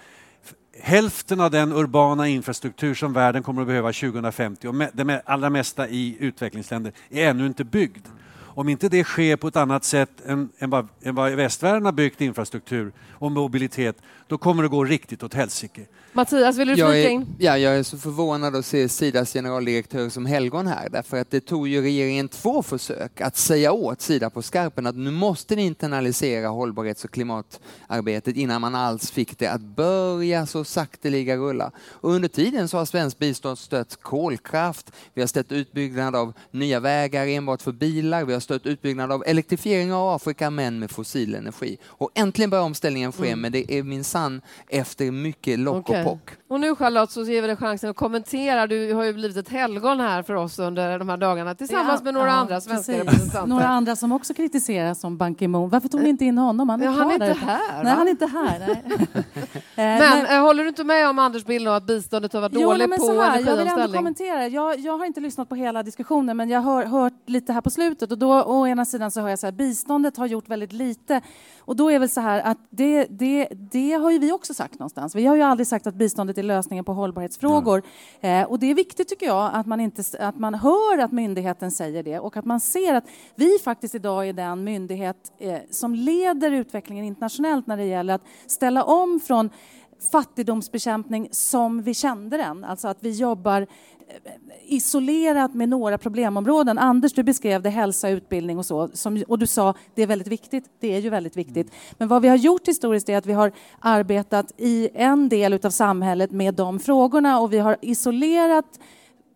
[0.81, 5.89] hälften av den urbana infrastruktur som världen kommer att behöva 2050 och det allra mesta
[5.89, 8.07] i utvecklingsländer är ännu inte byggd.
[8.55, 11.93] Om inte det sker på ett annat sätt än, än, vad, än vad västvärlden har
[11.93, 13.97] byggt infrastruktur och mobilitet,
[14.29, 15.87] då kommer det gå riktigt åt helsike.
[16.13, 17.27] Mattias, vill du jag flika är, in?
[17.39, 21.41] ja, jag är så förvånad att se Sidas generaldirektör som helgon här, därför att det
[21.41, 25.67] tog ju regeringen två försök att säga åt Sida på skarpen att nu måste ni
[25.67, 31.71] internalisera hållbarhets och klimatarbetet innan man alls fick det att börja så sakteliga rulla.
[31.79, 36.81] Och under tiden så har svensk bistånd stött kolkraft, vi har stött utbyggnad av nya
[36.81, 41.35] vägar enbart för bilar, vi har stött utbyggnad av elektrifiering av Afrika men med fossil
[41.35, 41.79] energi.
[41.87, 43.41] Och äntligen börjar omställningen ske, Mm.
[43.41, 46.01] men det är minsann efter mycket lock Okej.
[46.05, 46.31] och pock.
[46.49, 48.67] Och nu Charlotte så ger vi dig chansen att kommentera.
[48.67, 52.05] Du har ju blivit ett helgon här för oss under de här dagarna tillsammans Ja,
[52.05, 53.05] med några ja, andra svenska precis.
[53.07, 53.47] representanter.
[53.49, 55.69] Några andra som också kritiseras som Ban Ki-Moon.
[55.71, 56.69] Varför tog ni inte in honom?
[56.69, 58.71] Han är, Ja, han är inte här, Nej, han är inte här.
[59.77, 62.61] Eh, Men eh, håller du inte med om Anders bild att biståndet har varit Jo,
[62.61, 64.49] dåligt men på så här, jag vill ändå kommentera.
[64.49, 67.71] Jag, jag har inte lyssnat på hela diskussionen, men jag har hört lite här på
[67.71, 68.13] slutet.
[68.13, 71.21] Och då, å ena sidan så hör jag så här, biståndet har gjort väldigt lite.
[71.59, 74.79] Och då är väl så här att det, det, det har ju vi också sagt
[74.79, 75.15] någonstans.
[75.15, 77.83] Vi har ju aldrig sagt att biståndet är lösningen på hållbarhetsfrågor.
[78.21, 81.71] Eh, och det är viktigt tycker jag att man, inte, att man hör att myndigheten
[81.71, 83.05] säger det och att man ser att
[83.35, 88.25] vi faktiskt idag är den myndighet eh, som leder utvecklingen internationellt när det gäller att
[88.47, 89.51] ställa om från
[90.13, 92.65] fattigdomsbekämpning som vi kände den.
[92.65, 93.67] Alltså att vi jobbar eh,
[94.67, 96.79] isolerat med några problemområden.
[96.79, 98.89] Anders, du beskrev det, hälsa, utbildning och så.
[98.89, 100.65] Som, och du sa det är väldigt viktigt.
[100.81, 101.73] Det är ju väldigt viktigt.
[101.99, 105.71] Men vad vi har gjort historiskt är att vi har arbetat i en del av
[105.71, 108.81] samhället med de frågorna och vi har isolerat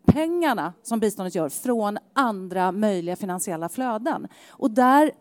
[0.06, 4.28] pengarna som biståndet gör från andra möjliga finansiella flöden.
[4.48, 5.12] Och där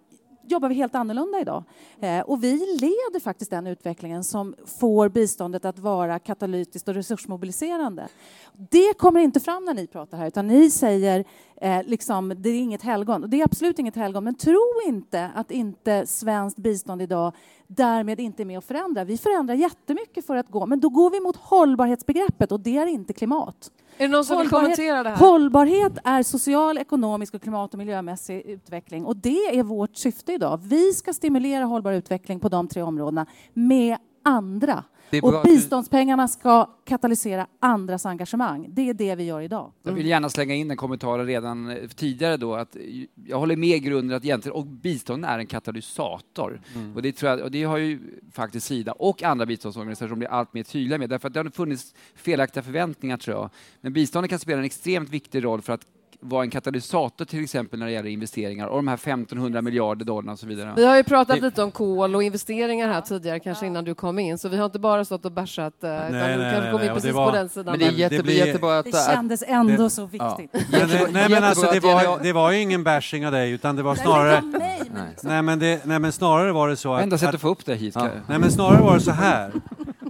[0.48, 1.64] jobbar vi helt annorlunda idag.
[2.00, 8.08] Eh, och vi leder faktiskt den utvecklingen som får biståndet att vara katalytiskt och resursmobiliserande.
[8.54, 11.26] Det kommer inte fram när ni pratar här, utan ni säger
[11.56, 13.24] eh, liksom, det är inget helgon.
[13.24, 17.34] Och det är absolut inget helgon, men tro inte att inte svenskt bistånd idag
[17.68, 19.06] därmed inte är med och förändrar.
[19.06, 22.88] Vi förändrar jättemycket för att gå, men då går vi mot hållbarhetsbegreppet och det är
[22.88, 23.72] inte klimat.
[23.98, 25.18] Är det någon som vill kommentera det här?
[25.18, 30.60] Hållbarhet är social, ekonomisk och klimat och miljömässig utveckling och det är vårt syfte idag.
[30.64, 34.84] Vi ska stimulera hållbar utveckling på de tre områdena med andra.
[35.22, 38.68] Och biståndspengarna ska katalysera andras engagemang.
[38.70, 39.72] Det är det vi gör idag.
[39.84, 42.78] Jag vill gärna slänga in den kommentaren redan eh, tidigare då att
[43.26, 46.62] jag håller med i grunden att egentligen, och bistånd är en katalysator.
[46.76, 46.96] Mm.
[46.96, 48.00] Och, det tror jag, och det har ju
[48.32, 51.94] faktiskt Sida och andra biståndsorganisationer blivit allt mer tydliga med därför att det har funnits
[52.16, 53.50] felaktiga förväntningar tror jag.
[53.82, 55.86] Men biståndet kan spela en extremt viktig roll för att
[56.26, 60.34] vara en katalysator till exempel när det gäller investeringar och de här 1500 miljarder dollar
[60.34, 60.74] och så vidare.
[60.76, 63.96] Vi har ju pratat Det- lite om kol och investeringar här tidigare, kanske innan du
[63.96, 66.72] kom in, så vi har inte bara stått och bärsat, utan du nej, kanske nej,
[66.72, 67.66] kom nej, in och precis det var- på den sidan.
[67.72, 68.86] Men det är Men jätte, det blir- jättebra att...
[68.86, 70.54] Det kändes ändå så viktigt.
[70.72, 73.76] Men, det, nej, men alltså, det, var, det var ju ingen bashing av dig, utan
[73.76, 74.42] det var Nej, snarare...
[74.42, 77.04] liksom- Nej, men, det, nej, men snarare var det så att...
[77.04, 77.96] Enda sättet att få upp det hit.
[77.96, 78.08] Ja.
[78.28, 79.52] Nej, men snarare var det så här.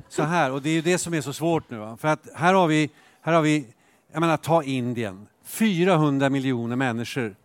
[0.10, 1.78] Så här, och det är ju det som är så svårt nu.
[1.78, 1.98] Va?
[2.02, 2.90] För att här har vi,
[3.22, 3.66] här har vi,
[4.14, 5.28] jag menar ta Indien.
[5.54, 7.36] 400 miljoner människor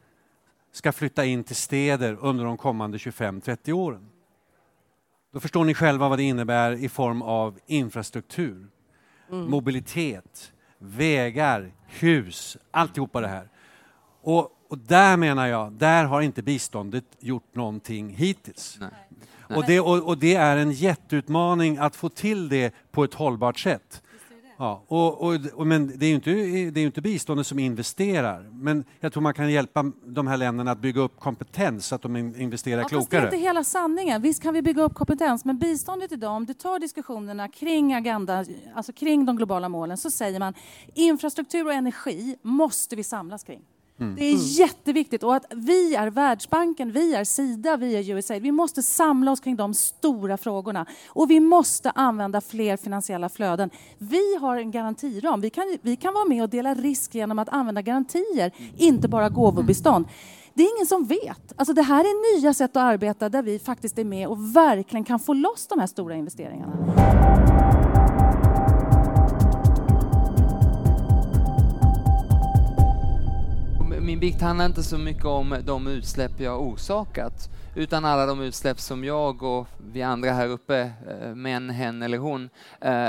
[0.72, 4.08] ska flytta in till städer under de kommande 25-30 åren.
[5.32, 8.66] Då förstår ni själva vad det innebär i form av infrastruktur,
[9.30, 9.50] Mm.
[9.50, 13.48] mobilitet, vägar, hus, alltihopa det här.
[14.22, 18.78] Och, och där menar jag, där har inte biståndet gjort någonting hittills.
[19.56, 23.58] Och det, och, och det är en jätteutmaning att få till det på ett hållbart
[23.58, 24.02] sätt.
[24.60, 27.58] Ja, och, och, och, men det är, ju inte, det är ju inte biståndet som
[27.58, 31.94] investerar, men jag tror man kan hjälpa de här länderna att bygga upp kompetens så
[31.94, 33.24] att de in- investerar Ja, fast det är klokare.
[33.24, 34.22] inte hela sanningen.
[34.22, 38.44] Visst kan vi bygga upp kompetens, men biståndet idag, om du tar diskussionerna kring agenda,
[38.74, 40.54] alltså kring de globala målen, så säger man
[40.94, 43.60] infrastruktur och energi måste vi samlas kring.
[44.00, 44.14] Mm.
[44.16, 45.22] Det är jätteviktigt.
[45.22, 48.42] Och att vi är Världsbanken, vi är Sida, vi är USAID.
[48.42, 50.86] Vi måste samla oss kring de stora frågorna.
[51.08, 53.70] Och vi måste använda fler finansiella flöden.
[53.98, 55.40] Vi har en garantiram.
[55.40, 59.28] Vi kan, vi kan vara med och dela risk genom att använda garantier, inte bara
[59.28, 60.06] gåvobistånd.
[60.54, 61.52] Det är ingen som vet.
[61.56, 65.04] Alltså det här är nya sätt att arbeta där vi faktiskt är med och verkligen
[65.04, 67.37] kan få loss de här stora investeringarna.
[74.08, 78.40] Min bikt handlar inte så mycket om de utsläpp jag har orsakat utan alla de
[78.40, 82.50] utsläpp som jag och vi andra här uppe, eh, män, hen eller hon,
[82.80, 83.08] eh,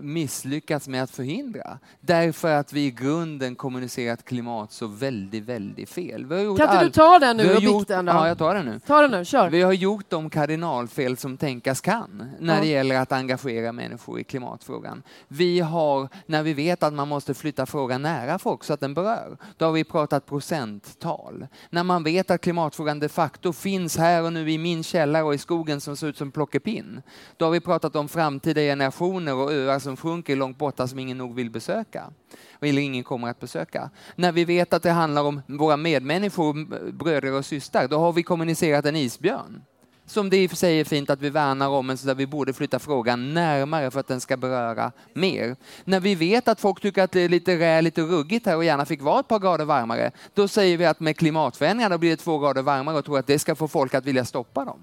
[0.00, 1.78] misslyckats med att förhindra.
[2.00, 6.28] Därför att vi i grunden kommunicerat klimat så väldigt, väldigt fel.
[6.28, 8.12] Kan inte all- du ta den vi nu har och gjort- bikta den då?
[8.12, 8.80] Ja, jag tar den nu.
[8.86, 9.50] Ta den nu, kör.
[9.50, 12.60] Vi har gjort de kardinalfel som tänkas kan när Ja.
[12.60, 15.02] det gäller att engagera människor i klimatfrågan.
[15.28, 18.94] Vi har, när vi vet att man måste flytta frågan nära folk så att den
[18.94, 21.46] berör, då har vi pratat procenttal.
[21.70, 25.34] När man vet att klimatfrågan de facto finns här och nu i min källare och
[25.34, 27.02] i skogen som ser ut som plockepinn,
[27.36, 31.18] då har vi pratat om framtida generationer och öar som sjunker långt borta som ingen
[31.18, 32.12] nog vill besöka
[32.60, 33.90] eller ingen kommer att besöka.
[34.16, 38.22] När vi vet att det handlar om våra medmänniskor, bröder och systrar, då har vi
[38.22, 39.62] kommunicerat en isbjörn.
[40.06, 42.14] Som det i och för sig är fint att vi värnar om, men så där
[42.14, 45.56] vi borde flytta frågan närmare för att den ska beröra mer.
[45.84, 48.64] När vi vet att folk tycker att det är lite rä, lite ruggigt här och
[48.64, 52.16] gärna fick vara ett par grader varmare, då säger vi att med klimatförändringarna blir det
[52.16, 54.78] två grader varmare och tror att det ska få folk att vilja stoppa dem.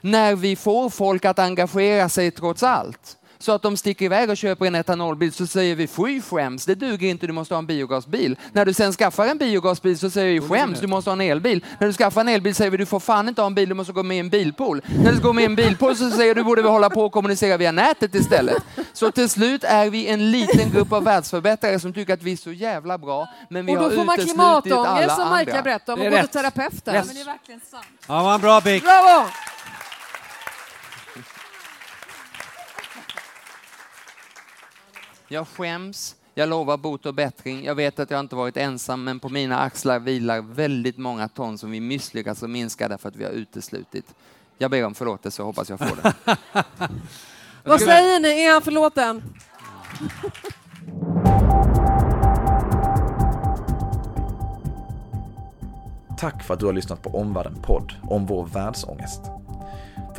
[0.00, 4.36] När vi får folk att engagera sig trots allt, så att de sticker iväg och
[4.36, 7.66] köper en etanolbil så säger vi fy skäms, det duger inte, du måste ha en
[7.66, 8.36] biogasbil.
[8.52, 11.64] När du sen skaffar en biogasbil så säger vi skäms, du måste ha en elbil.
[11.78, 13.74] När du skaffar en elbil säger vi du får fan inte ha en bil, du
[13.74, 14.82] måste gå med i en bilpool.
[15.04, 17.12] När du går med i en bilpool så säger du borde vi hålla på och
[17.12, 18.62] kommunicera via nätet istället.
[18.92, 22.36] Så till slut är vi en liten grupp av världsförbättrare som tycker att vi är
[22.36, 25.62] så jävla bra, men vi Och då har får man uteslutit klimatångest alla som andra.
[25.62, 26.30] berättade om och gå rätt.
[26.32, 26.94] till terapeuten.
[26.94, 27.06] Yes.
[27.06, 27.84] Men det är verkligen sant.
[28.08, 28.82] Ja, vad en bra Bick.
[28.82, 29.26] Bravo!
[35.32, 37.64] Jag skäms, jag lovar bot och bättring.
[37.64, 41.58] Jag vet att jag inte varit ensam, men på mina axlar vilar väldigt många ton
[41.58, 44.14] som vi misslyckats att minska därför att vi har uteslutit.
[44.58, 46.14] Jag ber om förlåtelse och hoppas jag får det.
[47.64, 48.28] Vad säger ni?
[48.28, 49.22] Är han förlåten?
[56.18, 59.39] Tack för att du har lyssnat på Omvärlden podd om vår världsångest.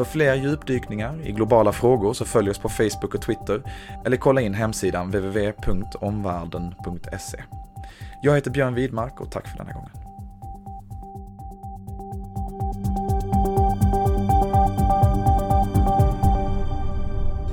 [0.01, 3.63] För fler djupdykningar i globala frågor så följ oss på Facebook och Twitter
[4.05, 7.43] eller kolla in hemsidan www.omvärlden.se.
[8.21, 9.91] Jag heter Björn Widmark och tack för denna gången.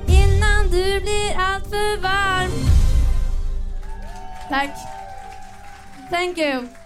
[0.07, 2.51] Innan du blir allt för varm
[4.49, 4.75] Tack.
[6.11, 6.78] Thank you.